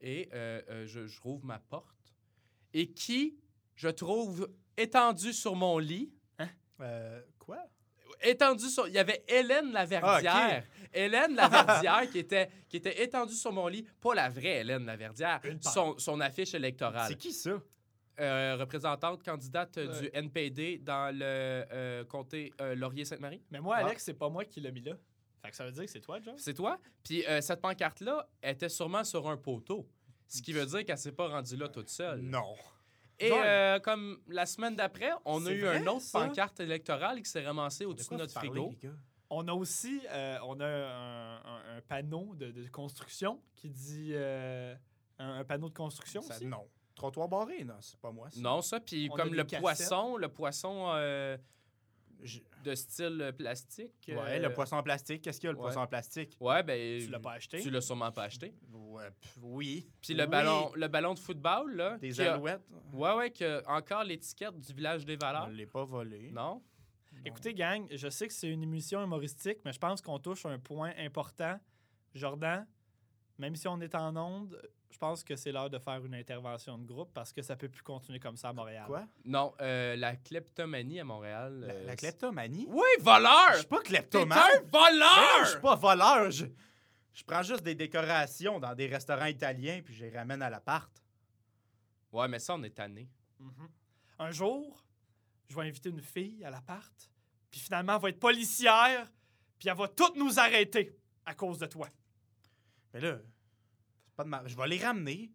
[0.00, 2.12] et euh, je, je rouvre ma porte.
[2.74, 3.38] Et qui,
[3.74, 6.12] je trouve, étendu sur mon lit,
[6.80, 7.58] Euh, quoi?
[8.22, 8.86] étendu sur.
[8.86, 10.62] Il y avait Hélène Laverdière.
[10.92, 13.86] Hélène Laverdière qui, était, qui était étendue sur mon lit.
[14.00, 15.40] Pas la vraie Hélène Laverdière.
[15.62, 17.08] Son, son affiche électorale.
[17.08, 17.58] C'est qui ça?
[18.18, 23.42] Euh, représentante, candidate euh, du NPD dans le euh, comté euh, Laurier-Sainte-Marie.
[23.50, 23.84] Mais moi, Ah.
[23.86, 24.92] Alex, c'est pas moi qui l'ai mis là.
[25.42, 26.34] Fait que ça veut dire que c'est toi, John?
[26.38, 26.78] C'est toi.
[27.02, 29.86] Puis euh, cette pancarte-là était sûrement sur un poteau.
[30.28, 32.20] Ce qui veut dire qu'elle s'est pas rendue là toute seule.
[32.22, 32.54] Non.
[33.18, 36.20] Et euh, comme la semaine d'après, on a eu vrai, une autre ça?
[36.26, 38.70] pancarte électorale qui s'est ramassée De au-dessus de notre frigo.
[38.82, 38.94] les gars?
[39.28, 44.10] On a aussi euh, on a un, un- un panneau de, de construction qui dit
[44.14, 44.74] euh,
[45.18, 46.46] un, un panneau de construction Ça- aussi?
[46.46, 46.66] non.
[46.96, 48.28] Trottoir barré, non, c'est pas moi.
[48.30, 48.40] ça.
[48.40, 49.60] Non, ça, puis On comme le cassettes.
[49.60, 51.36] poisson, le poisson euh,
[52.22, 53.92] Je- de style euh, plastique.
[54.08, 55.20] Ouais, euh, le poisson en plastique.
[55.22, 55.62] Qu'est-ce qu'il y a, le ouais.
[55.64, 56.34] poisson en plastique?
[56.40, 57.00] Ouais, ben.
[57.00, 57.60] Tu l'as pas acheté?
[57.60, 58.54] Tu l'as sûrement pas acheté.
[58.72, 59.08] Ouais,
[59.42, 59.86] oui.
[60.00, 60.28] Puis le, Oui.
[60.30, 61.98] ballon, le ballon de football, là.
[61.98, 62.62] Des qui a- alouettes.
[62.94, 65.48] Ouais, ouais, qui a encore l'étiquette du village des On valeurs.
[65.48, 66.30] ne l'ai pas volé.
[66.32, 66.62] Non?
[67.26, 70.58] Écoutez, gang, je sais que c'est une émission humoristique, mais je pense qu'on touche un
[70.58, 71.58] point important.
[72.14, 72.66] Jordan,
[73.38, 74.58] même si on est en onde,
[74.90, 77.68] je pense que c'est l'heure de faire une intervention de groupe parce que ça peut
[77.68, 78.86] plus continuer comme ça à Montréal.
[78.86, 79.06] Quoi?
[79.24, 81.60] Non, euh, la kleptomanie à Montréal.
[81.60, 82.66] La, euh, la kleptomanie?
[82.68, 83.48] Oui, voleur!
[83.52, 84.38] Je suis pas T'es kleptomane.
[84.38, 85.44] un voleur!
[85.44, 86.30] je suis pas voleur.
[86.30, 86.46] Je,
[87.12, 90.90] je prends juste des décorations dans des restaurants italiens puis je les ramène à l'appart.
[92.12, 93.08] Ouais, mais ça, on est tanné.
[93.38, 93.68] Mhm.
[94.18, 94.82] Un jour,
[95.48, 97.10] je vais inviter une fille à l'appart,
[97.50, 99.10] puis finalement, elle va être policière,
[99.58, 101.88] puis elle va toutes nous arrêter à cause de toi.
[102.94, 103.18] Mais là,
[104.16, 104.48] Pas de mal.
[104.48, 105.30] Je vais les ramener.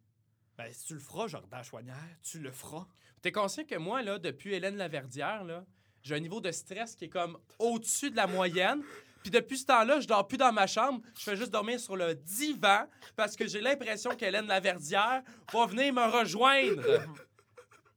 [0.57, 2.86] Ben, si tu le feras, Jordan Chouanière, tu le feras.
[3.21, 5.63] T'es conscient que moi, là, depuis Hélène Laverdière, là,
[6.01, 8.82] j'ai un niveau de stress qui est comme au-dessus de la moyenne.
[9.21, 11.01] Puis depuis ce temps-là, je dors plus dans ma chambre.
[11.15, 15.21] Je fais juste dormir sur le divan parce que j'ai l'impression qu'Hélène Laverdière
[15.53, 16.82] va venir me rejoindre.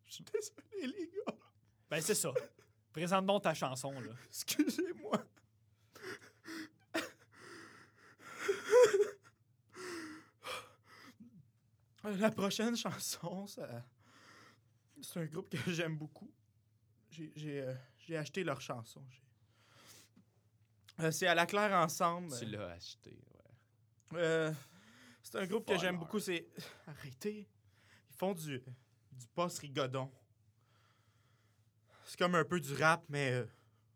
[0.07, 1.35] Je suis désolé, les gars.
[1.91, 2.31] Ben, c'est ça.
[2.93, 4.13] Présente donc ta chanson, là.
[4.29, 5.25] Excusez-moi.
[12.05, 13.85] La prochaine chanson, ça...
[15.01, 16.31] c'est un groupe que j'aime beaucoup.
[17.11, 19.05] J'ai, j'ai, euh, j'ai acheté leur chanson.
[21.01, 22.37] Euh, c'est à la claire ensemble.
[22.39, 24.19] tu l'as acheté, ouais.
[24.21, 24.53] Euh,
[25.23, 26.21] c'est un groupe que j'aime beaucoup.
[26.21, 26.47] C'est
[26.87, 27.49] arrêtez.
[28.11, 28.63] Ils font du
[29.13, 30.11] du post rigodon.
[32.05, 33.47] C'est comme un peu du rap mais euh,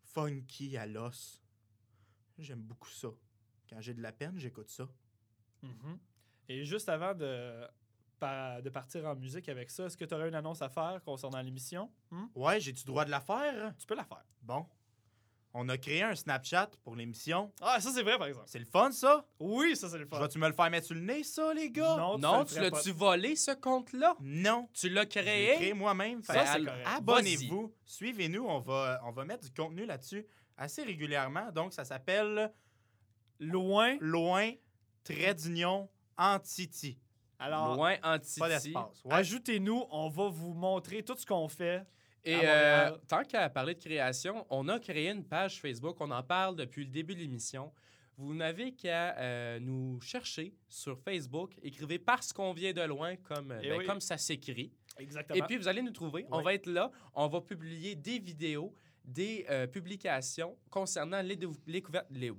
[0.02, 1.42] funky à l'os.
[2.38, 3.08] J'aime beaucoup ça.
[3.68, 4.88] Quand j'ai de la peine, j'écoute ça.
[5.62, 5.98] Mhm.
[6.48, 7.66] Et juste avant de,
[8.20, 11.40] de partir en musique avec ça, est-ce que tu aurais une annonce à faire concernant
[11.40, 11.90] l'émission?
[12.10, 12.26] Hmm?
[12.34, 13.74] Ouais, j'ai-tu droit de la faire?
[13.78, 14.24] Tu peux la faire.
[14.42, 14.66] Bon.
[15.54, 17.50] On a créé un Snapchat pour l'émission.
[17.62, 18.46] Ah, ça, c'est vrai, par exemple.
[18.48, 19.26] C'est le fun, ça?
[19.40, 20.20] Oui, ça, c'est le fun.
[20.20, 21.96] Vais-tu me le faire mettre sur le nez, ça, les gars?
[22.18, 24.14] Non, tu l'as-tu volé, ce compte-là?
[24.20, 24.68] Non.
[24.74, 25.54] Tu l'as Je l'ai créé?
[25.56, 26.22] créé moi-même.
[26.22, 26.68] Ça, c'est.
[26.84, 27.74] Abonnez-vous.
[27.84, 28.44] Suivez-nous.
[28.44, 31.50] On va, on va mettre du contenu là-dessus assez régulièrement.
[31.50, 32.52] Donc, ça s'appelle
[33.40, 33.96] Loin.
[34.00, 34.52] Loin,
[35.02, 35.88] trait d'union,
[36.18, 36.98] Antiti.
[37.38, 39.02] Alors, Loin Pas d'espace.
[39.04, 39.14] Ouais.
[39.14, 39.84] ajoutez-nous.
[39.90, 41.84] On va vous montrer tout ce qu'on fait.
[42.24, 45.96] Et euh, tant qu'à parler de création, on a créé une page Facebook.
[46.00, 47.72] On en parle depuis le début de l'émission.
[48.16, 51.54] Vous n'avez qu'à euh, nous chercher sur Facebook.
[51.62, 53.86] Écrivez parce qu'on vient de loin, comme, Eh ben, oui.
[53.86, 54.72] comme ça s'écrit.
[54.98, 55.38] Exactement.
[55.38, 56.26] Et puis, vous allez nous trouver.
[56.32, 56.90] On va être là.
[57.14, 58.74] On va publier des vidéos,
[59.04, 62.08] des euh, publications concernant les, dou- les couvertes.
[62.10, 62.32] Les,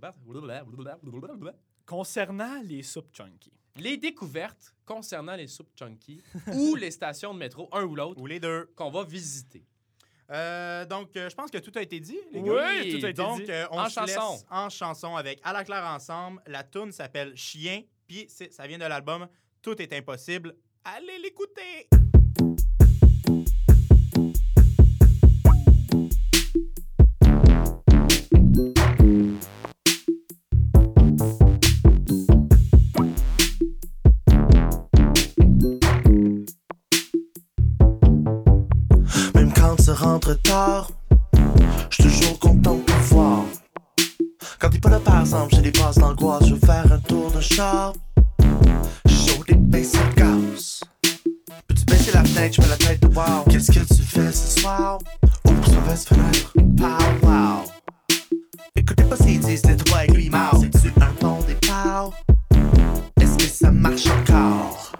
[1.85, 3.53] Concernant les chunky.
[3.75, 6.21] Les découvertes concernant les soupes chunky
[6.53, 8.71] ou les stations de métro, un ou l'autre, Ou les deux.
[8.75, 9.63] qu'on va visiter.
[10.31, 12.99] Euh, donc, euh, je pense que tout a été dit, les Oui, gars.
[12.99, 13.51] tout a été Donc, dit.
[13.51, 14.45] euh, on En se laisse chanson.
[14.51, 16.41] en chanson avec À la claire ensemble.
[16.45, 17.81] La tune s'appelle Chien.
[18.07, 19.27] Puis, c'est- ça vient de l'album
[19.61, 20.55] Tout est impossible.
[20.83, 21.87] Allez l'écouter!
[39.99, 40.91] Rentre tard,
[41.89, 43.43] j'suis toujours content de te voir.
[44.57, 47.29] Quand t'es pas là par exemple, j'ai des passes d'angoisse, je veux faire un tour
[47.31, 47.93] de char.
[49.07, 50.79] Chaud des baisser le gaz.
[51.67, 53.43] Peux-tu baisser la fenêtre, j'mets la tête de wow.
[53.49, 54.99] Qu'est-ce que tu fais ce soir?
[55.45, 56.53] Oups, mauvaise fenêtre.
[56.77, 57.63] Pow wow.
[58.75, 60.55] Écoutez pas s'ils disent les trois avec lui mort.
[60.61, 62.11] C'est-tu un bon départ?
[63.19, 64.93] Est-ce que ça marche encore?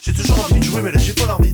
[0.00, 1.53] J'ai toujours envie de jouer, mais là j'ai pas envie